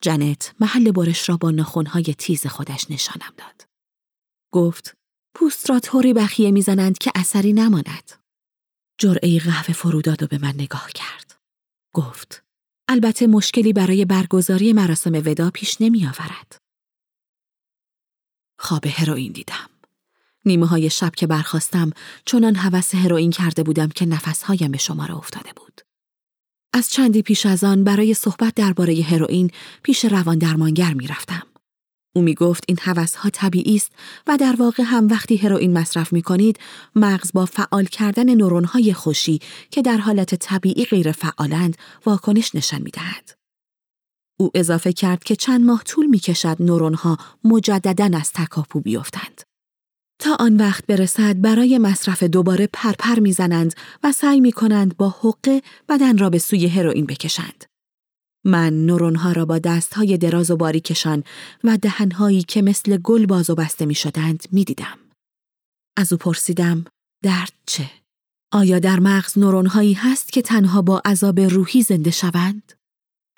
جنت 0.00 0.54
محل 0.60 0.90
برش 0.90 1.28
را 1.28 1.36
با 1.36 1.50
نخونهای 1.50 2.04
تیز 2.04 2.46
خودش 2.46 2.90
نشانم 2.90 3.32
داد. 3.36 3.68
گفت 4.52 4.96
پوست 5.34 5.70
را 5.70 5.80
طوری 5.80 6.12
بخیه 6.12 6.50
می‌زنند 6.50 6.98
که 6.98 7.12
اثری 7.14 7.52
نماند. 7.52 8.12
جرعه 8.98 9.38
قهوه 9.38 9.74
فرو 9.74 10.02
داد 10.02 10.22
و 10.22 10.26
به 10.26 10.38
من 10.38 10.54
نگاه 10.54 10.88
کرد. 10.94 11.40
گفت 11.94 12.44
البته 12.88 13.26
مشکلی 13.26 13.72
برای 13.72 14.04
برگزاری 14.04 14.72
مراسم 14.72 15.12
ودا 15.14 15.50
پیش 15.50 15.80
نمی 15.80 16.06
آورد. 16.06 16.56
خواب 18.58 18.86
هروئین 18.86 19.32
دیدم. 19.32 19.70
نیمه 20.44 20.66
های 20.66 20.90
شب 20.90 21.14
که 21.14 21.26
برخواستم 21.26 21.90
چونان 22.24 22.56
هوس 22.56 22.94
هروئین 22.94 23.30
کرده 23.30 23.62
بودم 23.62 23.88
که 23.88 24.06
نفسهایم 24.06 24.70
به 24.70 24.78
شماره 24.78 25.16
افتاده 25.16 25.52
بود. 25.56 25.71
از 26.74 26.90
چندی 26.90 27.22
پیش 27.22 27.46
از 27.46 27.64
آن 27.64 27.84
برای 27.84 28.14
صحبت 28.14 28.54
درباره 28.54 29.02
هروئین 29.02 29.50
پیش 29.82 30.04
روان 30.04 30.38
درمانگر 30.38 30.94
می 30.94 31.06
رفتم. 31.06 31.42
او 32.14 32.22
می 32.22 32.34
گفت 32.34 32.64
این 32.68 32.78
هوس 32.80 33.14
ها 33.14 33.30
طبیعی 33.30 33.76
است 33.76 33.92
و 34.26 34.36
در 34.36 34.56
واقع 34.58 34.82
هم 34.86 35.08
وقتی 35.08 35.36
هروئین 35.36 35.78
مصرف 35.78 36.12
می 36.12 36.22
کنید 36.22 36.58
مغز 36.94 37.32
با 37.32 37.46
فعال 37.46 37.84
کردن 37.84 38.34
نورون 38.34 38.64
های 38.64 38.92
خوشی 38.92 39.40
که 39.70 39.82
در 39.82 39.96
حالت 39.96 40.34
طبیعی 40.34 40.84
غیر 40.84 41.12
فعالند 41.12 41.76
واکنش 42.06 42.54
نشان 42.54 42.82
می 42.82 42.90
دهد. 42.90 43.30
او 44.40 44.50
اضافه 44.54 44.92
کرد 44.92 45.24
که 45.24 45.36
چند 45.36 45.64
ماه 45.64 45.82
طول 45.84 46.06
می 46.06 46.18
کشد 46.18 46.56
نورون 46.60 46.94
ها 46.94 47.18
مجددا 47.44 48.18
از 48.18 48.32
تکاپو 48.32 48.80
بیفتند. 48.80 49.42
تا 50.22 50.36
آن 50.40 50.56
وقت 50.56 50.86
برسد 50.86 51.40
برای 51.40 51.78
مصرف 51.78 52.22
دوباره 52.22 52.68
پرپر 52.72 53.18
می‌زنند 53.18 53.74
و 54.02 54.12
سعی 54.12 54.40
می 54.40 54.52
کنند 54.52 54.96
با 54.96 55.16
حقه 55.22 55.62
بدن 55.88 56.18
را 56.18 56.30
به 56.30 56.38
سوی 56.38 56.66
هروئین 56.66 57.06
بکشند. 57.06 57.64
من 58.44 58.86
نورونها 58.86 59.32
را 59.32 59.44
با 59.44 59.58
دستهای 59.58 60.18
دراز 60.18 60.50
و 60.50 60.56
باریکشان 60.56 61.24
و 61.64 61.76
دهنهایی 61.76 62.42
که 62.42 62.62
مثل 62.62 62.96
گل 62.96 63.26
باز 63.26 63.50
و 63.50 63.54
بسته 63.54 63.86
می 63.86 63.94
شدند 63.94 64.44
می 64.52 64.64
دیدم. 64.64 64.98
از 65.96 66.12
او 66.12 66.18
پرسیدم 66.18 66.84
درد 67.24 67.52
چه؟ 67.66 67.90
آیا 68.52 68.78
در 68.78 69.00
مغز 69.00 69.38
نورونهایی 69.38 69.92
هست 69.92 70.32
که 70.32 70.42
تنها 70.42 70.82
با 70.82 71.02
عذاب 71.04 71.40
روحی 71.40 71.82
زنده 71.82 72.10
شوند؟ 72.10 72.72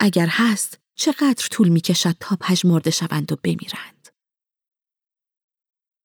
اگر 0.00 0.26
هست 0.30 0.78
چقدر 0.94 1.48
طول 1.50 1.68
می 1.68 1.80
کشد 1.80 2.16
تا 2.20 2.36
پژمرده 2.40 2.90
شوند 2.90 3.32
و 3.32 3.36
بمیرند؟ 3.42 3.93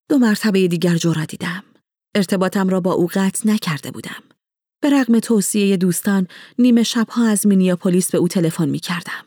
دو 0.09 0.17
مرتبه 0.17 0.67
دیگر 0.67 0.95
جورا 0.95 1.25
دیدم. 1.25 1.63
ارتباطم 2.15 2.69
را 2.69 2.79
با 2.79 2.93
او 2.93 3.07
قطع 3.13 3.49
نکرده 3.49 3.91
بودم. 3.91 4.23
به 4.81 4.89
رغم 4.89 5.19
توصیه 5.19 5.77
دوستان 5.77 6.27
نیمه 6.59 6.83
شبها 6.83 7.27
از 7.27 7.47
مینیاپولیس 7.47 8.11
به 8.11 8.17
او 8.17 8.27
تلفن 8.27 8.69
می 8.69 8.79
کردم. 8.79 9.25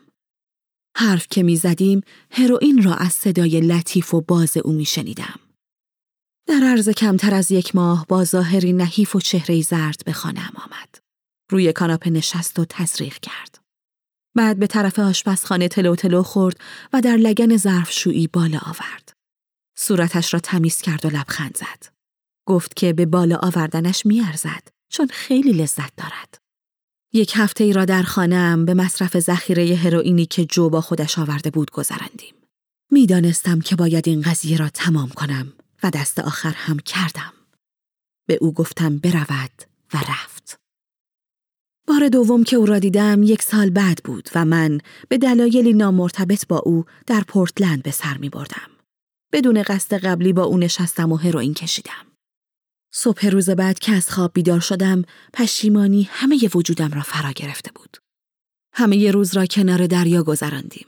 حرف 0.96 1.26
که 1.30 1.42
می 1.42 1.56
زدیم 1.56 2.00
هروئین 2.30 2.82
را 2.82 2.94
از 2.94 3.12
صدای 3.12 3.60
لطیف 3.60 4.14
و 4.14 4.20
باز 4.20 4.56
او 4.56 4.72
می 4.72 4.84
شنیدم. 4.84 5.40
در 6.48 6.60
عرض 6.64 6.88
کمتر 6.88 7.34
از 7.34 7.50
یک 7.50 7.76
ماه 7.76 8.06
با 8.08 8.24
ظاهری 8.24 8.72
نحیف 8.72 9.16
و 9.16 9.20
چهره 9.20 9.62
زرد 9.62 10.02
به 10.06 10.12
خانهام 10.12 10.52
آمد. 10.56 10.98
روی 11.50 11.72
کاناپه 11.72 12.10
نشست 12.10 12.58
و 12.58 12.64
تزریق 12.64 13.18
کرد. 13.18 13.58
بعد 14.36 14.58
به 14.58 14.66
طرف 14.66 14.98
آشپزخانه 14.98 15.68
تلو 15.68 15.96
تلو 15.96 16.22
خورد 16.22 16.56
و 16.92 17.00
در 17.00 17.16
لگن 17.16 17.56
ظرفشویی 17.56 18.26
بالا 18.26 18.58
آورد. 18.58 19.21
صورتش 19.74 20.34
را 20.34 20.40
تمیز 20.40 20.80
کرد 20.80 21.06
و 21.06 21.08
لبخند 21.08 21.56
زد. 21.56 21.92
گفت 22.46 22.76
که 22.76 22.92
به 22.92 23.06
بالا 23.06 23.36
آوردنش 23.36 24.06
میارزد 24.06 24.68
چون 24.88 25.08
خیلی 25.12 25.52
لذت 25.52 25.96
دارد. 25.96 26.38
یک 27.12 27.32
هفته 27.36 27.64
ای 27.64 27.72
را 27.72 27.84
در 27.84 28.02
خانهام 28.02 28.64
به 28.64 28.74
مصرف 28.74 29.18
ذخیره 29.18 29.76
هروئینی 29.76 30.26
که 30.26 30.44
جو 30.44 30.70
با 30.70 30.80
خودش 30.80 31.18
آورده 31.18 31.50
بود 31.50 31.70
گذراندیم. 31.70 32.34
می‌دانستم 32.90 33.60
که 33.60 33.76
باید 33.76 34.08
این 34.08 34.20
قضیه 34.20 34.56
را 34.56 34.68
تمام 34.68 35.08
کنم 35.08 35.52
و 35.82 35.90
دست 35.90 36.18
آخر 36.18 36.52
هم 36.56 36.78
کردم. 36.78 37.32
به 38.26 38.38
او 38.40 38.52
گفتم 38.52 38.98
برود 38.98 39.62
و 39.94 39.98
رفت. 39.98 40.56
بار 41.86 42.08
دوم 42.08 42.44
که 42.44 42.56
او 42.56 42.66
را 42.66 42.78
دیدم 42.78 43.22
یک 43.22 43.42
سال 43.42 43.70
بعد 43.70 44.00
بود 44.04 44.28
و 44.34 44.44
من 44.44 44.78
به 45.08 45.18
دلایلی 45.18 45.72
نامرتبط 45.72 46.46
با 46.46 46.58
او 46.58 46.84
در 47.06 47.20
پورتلند 47.20 47.82
به 47.82 47.90
سر 47.90 48.18
می 48.18 48.28
بردم. 48.28 48.70
بدون 49.32 49.62
قصد 49.62 49.94
قبلی 49.94 50.32
با 50.32 50.42
او 50.42 50.58
نشستم 50.58 51.12
و 51.12 51.16
هروئین 51.16 51.54
کشیدم. 51.54 52.06
صبح 52.90 53.26
روز 53.26 53.50
بعد 53.50 53.78
که 53.78 53.92
از 53.92 54.10
خواب 54.10 54.30
بیدار 54.34 54.60
شدم 54.60 55.02
پشیمانی 55.32 56.08
همه 56.10 56.50
وجودم 56.54 56.90
را 56.90 57.02
فرا 57.02 57.32
گرفته 57.32 57.70
بود. 57.74 57.96
همه 58.72 58.96
ی 58.96 59.12
روز 59.12 59.36
را 59.36 59.46
کنار 59.46 59.86
دریا 59.86 60.22
گذراندیم. 60.22 60.86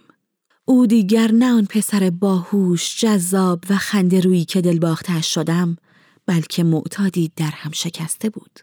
او 0.64 0.86
دیگر 0.86 1.30
نه 1.32 1.52
آن 1.52 1.66
پسر 1.66 2.10
باهوش، 2.10 3.00
جذاب 3.00 3.64
و 3.70 3.76
خنده 3.76 4.20
رویی 4.20 4.44
که 4.44 4.60
دلباختش 4.60 5.34
شدم، 5.34 5.76
بلکه 6.26 6.64
معتادی 6.64 7.32
در 7.36 7.50
هم 7.50 7.72
شکسته 7.72 8.30
بود. 8.30 8.60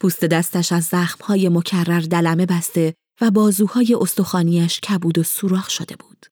پوست 0.00 0.24
دستش 0.24 0.72
از 0.72 0.84
زخمهای 0.84 1.48
مکرر 1.48 2.00
دلمه 2.00 2.46
بسته 2.46 2.94
و 3.20 3.30
بازوهای 3.30 3.96
استخوانیش 4.00 4.80
کبود 4.80 5.18
و 5.18 5.22
سوراخ 5.22 5.70
شده 5.70 5.96
بود. 5.96 6.26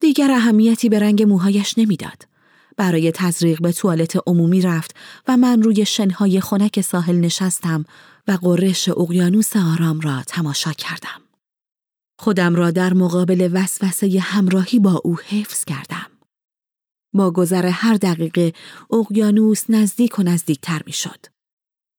دیگر 0.00 0.30
اهمیتی 0.30 0.88
به 0.88 0.98
رنگ 0.98 1.22
موهایش 1.22 1.78
نمی‌داد. 1.78 2.28
برای 2.76 3.12
تزریق 3.12 3.62
به 3.62 3.72
توالت 3.72 4.18
عمومی 4.26 4.60
رفت 4.60 4.96
و 5.28 5.36
من 5.36 5.62
روی 5.62 5.86
شنهای 5.86 6.40
خنک 6.40 6.80
ساحل 6.80 7.16
نشستم 7.16 7.84
و 8.28 8.32
قررش 8.32 8.88
اقیانوس 8.88 9.56
آرام 9.56 10.00
را 10.00 10.22
تماشا 10.26 10.72
کردم. 10.72 11.22
خودم 12.18 12.54
را 12.54 12.70
در 12.70 12.94
مقابل 12.94 13.50
وسوسه 13.52 14.20
همراهی 14.20 14.78
با 14.78 15.00
او 15.04 15.18
حفظ 15.18 15.64
کردم. 15.64 16.06
با 17.14 17.30
گذر 17.30 17.66
هر 17.66 17.94
دقیقه 17.94 18.52
اقیانوس 18.90 19.64
نزدیک 19.68 20.18
و 20.18 20.22
نزدیکتر 20.22 20.82
می 20.86 20.92
شد. 20.92 21.26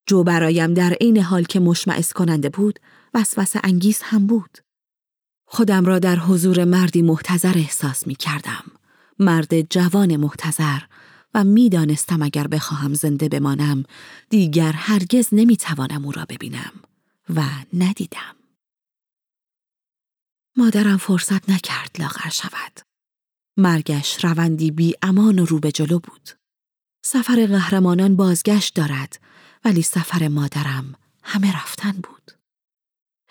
جو 0.07 0.23
برایم 0.23 0.73
در 0.73 0.93
عین 0.93 1.17
حال 1.17 1.43
که 1.43 1.59
مشمعز 1.59 2.13
کننده 2.13 2.49
بود 2.49 2.79
وسوسه 3.13 3.59
انگیز 3.63 4.01
هم 4.01 4.27
بود. 4.27 4.57
خودم 5.53 5.85
را 5.85 5.99
در 5.99 6.15
حضور 6.15 6.65
مردی 6.65 7.01
محتظر 7.01 7.53
احساس 7.55 8.07
می 8.07 8.15
کردم. 8.15 8.63
مرد 9.19 9.61
جوان 9.61 10.15
محتظر 10.15 10.79
و 11.33 11.43
می‌دانستم 11.43 12.21
اگر 12.21 12.47
بخواهم 12.47 12.93
زنده 12.93 13.29
بمانم 13.29 13.83
دیگر 14.29 14.71
هرگز 14.71 15.29
نمی‌توانم 15.31 16.05
او 16.05 16.11
را 16.11 16.25
ببینم 16.29 16.71
و 17.35 17.43
ندیدم. 17.73 18.35
مادرم 20.57 20.97
فرصت 20.97 21.49
نکرد 21.49 21.95
لاغر 21.99 22.29
شود. 22.29 22.79
مرگش 23.57 24.25
روندی 24.25 24.71
بی 24.71 24.95
امان 25.01 25.39
و 25.39 25.45
رو 25.45 25.59
به 25.59 25.71
جلو 25.71 25.99
بود. 25.99 26.29
سفر 27.05 27.45
قهرمانان 27.45 28.15
بازگشت 28.15 28.75
دارد 28.75 29.19
ولی 29.65 29.81
سفر 29.81 30.27
مادرم 30.27 30.95
همه 31.23 31.55
رفتن 31.55 31.91
بود. 31.91 32.31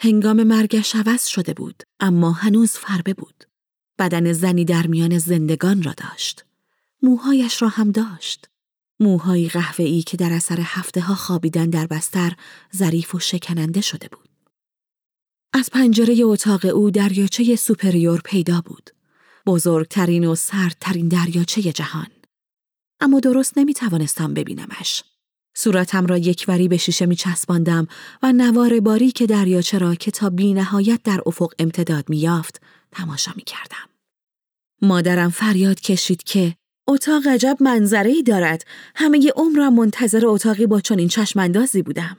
هنگام 0.03 0.43
مرگش 0.43 0.97
عوض 0.97 1.27
شده 1.27 1.55
بود 1.55 1.83
اما 2.01 2.33
هنوز 2.33 2.73
فربه 2.73 3.15
بود. 3.15 3.45
بدن 3.99 4.33
زنی 4.33 4.65
در 4.65 4.87
میان 4.87 5.19
زندگان 5.19 5.83
را 5.83 5.93
داشت. 5.93 6.45
موهایش 7.03 7.63
را 7.63 7.69
هم 7.69 7.91
داشت. 7.91 8.49
موهای 9.01 9.49
قهوه‌ای 9.49 10.03
که 10.03 10.17
در 10.17 10.33
اثر 10.33 10.61
هفته 10.61 11.01
ها 11.01 11.15
خوابیدن 11.15 11.71
در 11.71 11.87
بستر 11.87 12.37
ظریف 12.77 13.15
و 13.15 13.19
شکننده 13.19 13.81
شده 13.81 14.09
بود. 14.09 14.29
از 15.53 15.71
پنجره 15.71 16.17
اتاق 16.23 16.65
او 16.65 16.91
دریاچه 16.91 17.57
سوپریور 17.57 18.21
پیدا 18.25 18.61
بود. 18.61 18.91
بزرگترین 19.47 20.27
و 20.27 20.35
سردترین 20.35 21.09
دریاچه 21.09 21.63
جهان. 21.63 22.11
اما 23.01 23.21
درست 23.21 23.59
نمی 23.59 23.75
توانستم 23.75 24.35
ببینمش. 24.35 25.03
صورتم 25.55 26.07
را 26.07 26.19
یکوری 26.19 26.69
به 26.69 26.77
شیشه 26.77 27.07
می 27.07 27.17
چسباندم 27.17 27.87
و 28.23 28.33
نوار 28.33 28.81
باری 28.81 29.11
که 29.11 29.27
دریاچه 29.27 29.79
را 29.79 29.95
که 29.95 30.11
تا 30.11 30.31
بی 30.31 30.55
نهایت 30.55 31.01
در 31.05 31.21
افق 31.27 31.53
امتداد 31.59 32.09
می 32.09 32.17
یافت 32.17 32.61
تماشا 32.93 33.33
می 33.37 33.43
کردم. 33.43 33.91
مادرم 34.83 35.31
فریاد 35.31 35.81
کشید 35.81 36.23
که 36.23 36.55
اتاق 36.89 37.27
عجب 37.27 37.57
منظره 37.61 38.11
ای 38.11 38.23
دارد. 38.23 38.65
همه 38.95 39.33
عمرم 39.37 39.75
منتظر 39.75 40.27
اتاقی 40.27 40.67
با 40.67 40.81
چنین 40.81 41.09
چشماندازی 41.09 41.83
بودم. 41.83 42.17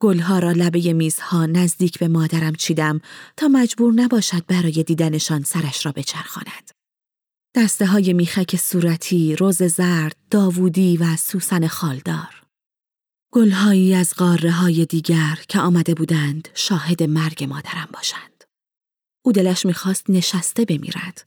گلها 0.00 0.38
را 0.38 0.52
لبه 0.52 0.92
میزها 0.92 1.46
نزدیک 1.46 1.98
به 1.98 2.08
مادرم 2.08 2.54
چیدم 2.54 3.00
تا 3.36 3.48
مجبور 3.48 3.92
نباشد 3.92 4.46
برای 4.46 4.82
دیدنشان 4.82 5.42
سرش 5.42 5.86
را 5.86 5.92
بچرخاند. 5.92 6.70
دسته 7.56 7.86
های 7.86 8.12
میخک 8.12 8.56
صورتی، 8.56 9.36
روز 9.36 9.62
زرد، 9.62 10.16
داوودی 10.30 10.96
و 10.96 11.16
سوسن 11.16 11.66
خالدار. 11.66 12.42
گلهایی 13.32 13.94
از 13.94 14.14
قاره 14.14 14.50
های 14.50 14.86
دیگر 14.86 15.38
که 15.48 15.60
آمده 15.60 15.94
بودند 15.94 16.48
شاهد 16.54 17.02
مرگ 17.02 17.44
مادرم 17.44 17.88
باشند. 17.92 18.44
او 19.22 19.32
دلش 19.32 19.66
می‌خواست 19.66 20.10
نشسته 20.10 20.64
بمیرد. 20.64 21.26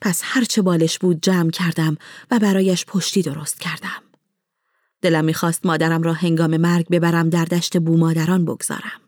پس 0.00 0.20
هرچه 0.24 0.62
بالش 0.62 0.98
بود 0.98 1.22
جمع 1.22 1.50
کردم 1.50 1.96
و 2.30 2.38
برایش 2.38 2.84
پشتی 2.86 3.22
درست 3.22 3.60
کردم. 3.60 4.02
دلم 5.02 5.24
می‌خواست 5.24 5.66
مادرم 5.66 6.02
را 6.02 6.12
هنگام 6.12 6.56
مرگ 6.56 6.88
ببرم 6.88 7.30
در 7.30 7.44
دشت 7.44 7.78
بومادران 7.78 8.44
بگذارم. 8.44 9.00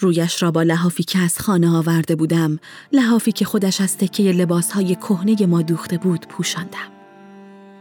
رویش 0.00 0.42
را 0.42 0.50
با 0.50 0.62
لحافی 0.62 1.04
که 1.04 1.18
از 1.18 1.38
خانه 1.38 1.76
آورده 1.76 2.16
بودم، 2.16 2.58
لحافی 2.92 3.32
که 3.32 3.44
خودش 3.44 3.80
از 3.80 3.96
تکه 3.96 4.22
لباسهای 4.22 4.94
کهنه 4.94 5.46
ما 5.46 5.62
دوخته 5.62 5.98
بود 5.98 6.26
پوشاندم. 6.28 6.92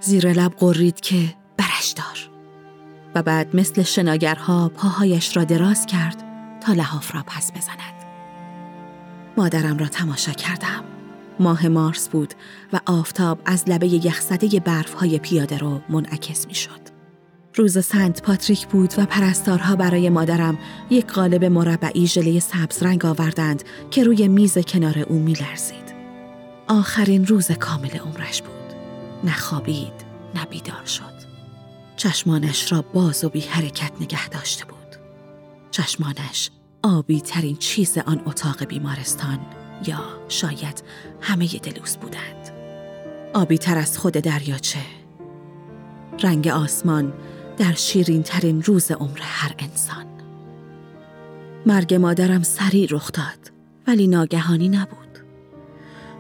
زیر 0.02 0.34
لب 0.34 0.54
قرید 0.58 1.00
که 1.00 1.36
برش 1.58 1.92
دار. 1.96 2.30
و 3.16 3.24
بعد 3.24 3.56
مثل 3.56 3.84
شناگرها 3.84 4.70
پاهایش 4.70 5.38
را 5.38 5.44
دراز 5.44 5.86
کرد 5.86 6.24
تا 6.62 6.74
لحاف 6.74 7.16
را 7.16 7.24
پس 7.28 7.52
بزند. 7.52 7.78
مادرم 9.38 9.78
را 9.78 9.88
تماشا 9.88 10.32
کردم. 10.32 10.84
ماه 11.40 11.68
مارس 11.68 12.10
بود 12.10 12.34
و 12.74 12.80
آفتاب 12.86 13.40
از 13.46 13.64
لبه 13.68 13.88
یخزده 13.88 14.60
برفهای 14.60 15.20
پیاده 15.20 15.58
رو 15.58 15.82
منعکس 15.90 16.48
می 16.48 16.56
شد. 16.56 16.87
روز 17.58 17.86
سنت 17.86 18.22
پاتریک 18.22 18.68
بود 18.68 18.94
و 18.98 19.06
پرستارها 19.06 19.76
برای 19.76 20.10
مادرم 20.10 20.58
یک 20.90 21.08
قالب 21.08 21.46
مربعی 21.46 22.08
ژله 22.08 22.40
سبز 22.40 22.84
رنگ 22.84 23.06
آوردند 23.06 23.64
که 23.92 24.04
روی 24.04 24.28
میز 24.28 24.58
کنار 24.58 25.00
او 25.00 25.20
میلرزید. 25.20 25.94
آخرین 26.68 27.26
روز 27.26 27.52
کامل 27.52 27.90
عمرش 27.90 28.42
بود. 28.42 28.52
نخوابید، 29.24 29.94
نبیدار 30.36 30.86
شد. 30.86 31.18
چشمانش 31.96 32.72
را 32.72 32.82
باز 32.82 33.24
و 33.24 33.30
بی 33.30 33.40
حرکت 33.40 33.92
نگه 34.02 34.30
داشته 34.30 34.66
بود. 34.66 34.96
چشمانش 35.72 36.52
آبی 36.84 37.22
ترین 37.22 37.56
چیز 37.56 37.98
آن 37.98 38.22
اتاق 38.26 38.64
بیمارستان 38.66 39.40
یا 39.88 40.00
شاید 40.28 40.84
همه 41.22 41.48
دلوس 41.48 41.98
بودند. 41.98 42.52
آبی 43.34 43.58
تر 43.58 43.78
از 43.78 43.98
خود 43.98 44.14
دریاچه. 44.14 44.80
رنگ 46.24 46.48
آسمان 46.48 47.14
در 47.58 47.74
شیرین 47.74 48.24
ترین 48.24 48.64
روز 48.64 48.92
عمر 48.92 49.20
هر 49.22 49.56
انسان. 49.60 50.06
مرگ 51.66 51.94
مادرم 51.94 52.44
سریع 52.44 52.88
رخ 52.92 53.12
داد. 53.12 53.58
ولی 53.88 54.08
ناگهانی 54.08 54.70
نبود 54.70 55.08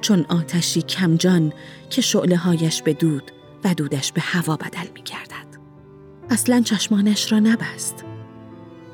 چون 0.01 0.25
آتشی 0.29 0.81
کمجان 0.81 1.53
که 1.89 2.01
شعله 2.01 2.37
هایش 2.37 2.81
به 2.81 2.93
دود 2.93 3.31
و 3.63 3.73
دودش 3.73 4.11
به 4.11 4.21
هوا 4.21 4.55
بدل 4.55 4.87
می 4.95 5.01
گردد. 5.01 5.47
اصلا 6.29 6.61
چشمانش 6.61 7.31
را 7.31 7.39
نبست. 7.39 8.03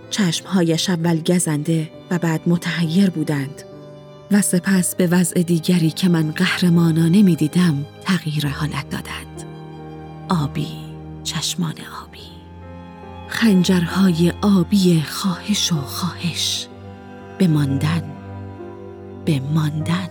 چشمهایش 0.10 0.90
اول 0.90 1.22
گزنده 1.22 1.90
و 2.12 2.20
بعد 2.20 2.42
متحیر 2.48 3.10
بودند 3.10 3.64
و 4.32 4.42
سپس 4.42 4.96
به 4.96 5.08
وضع 5.08 5.42
دیگری 5.42 5.92
که 5.92 6.10
من 6.10 6.32
قهرمانانه 6.32 7.22
می 7.22 7.36
دیدم 7.36 7.86
تغییر 8.02 8.48
حالت 8.48 8.90
دادند. 8.90 9.44
آبی، 10.30 10.68
چشمان 11.24 11.76
آبی. 12.04 12.20
خنجرهای 13.28 14.34
آبی 14.42 15.02
خواهش 15.02 15.72
و 15.72 15.82
خواهش. 15.82 16.68
به 17.38 17.48
ماندن 17.48 18.04
به 19.26 19.40
ماندن 19.40 20.10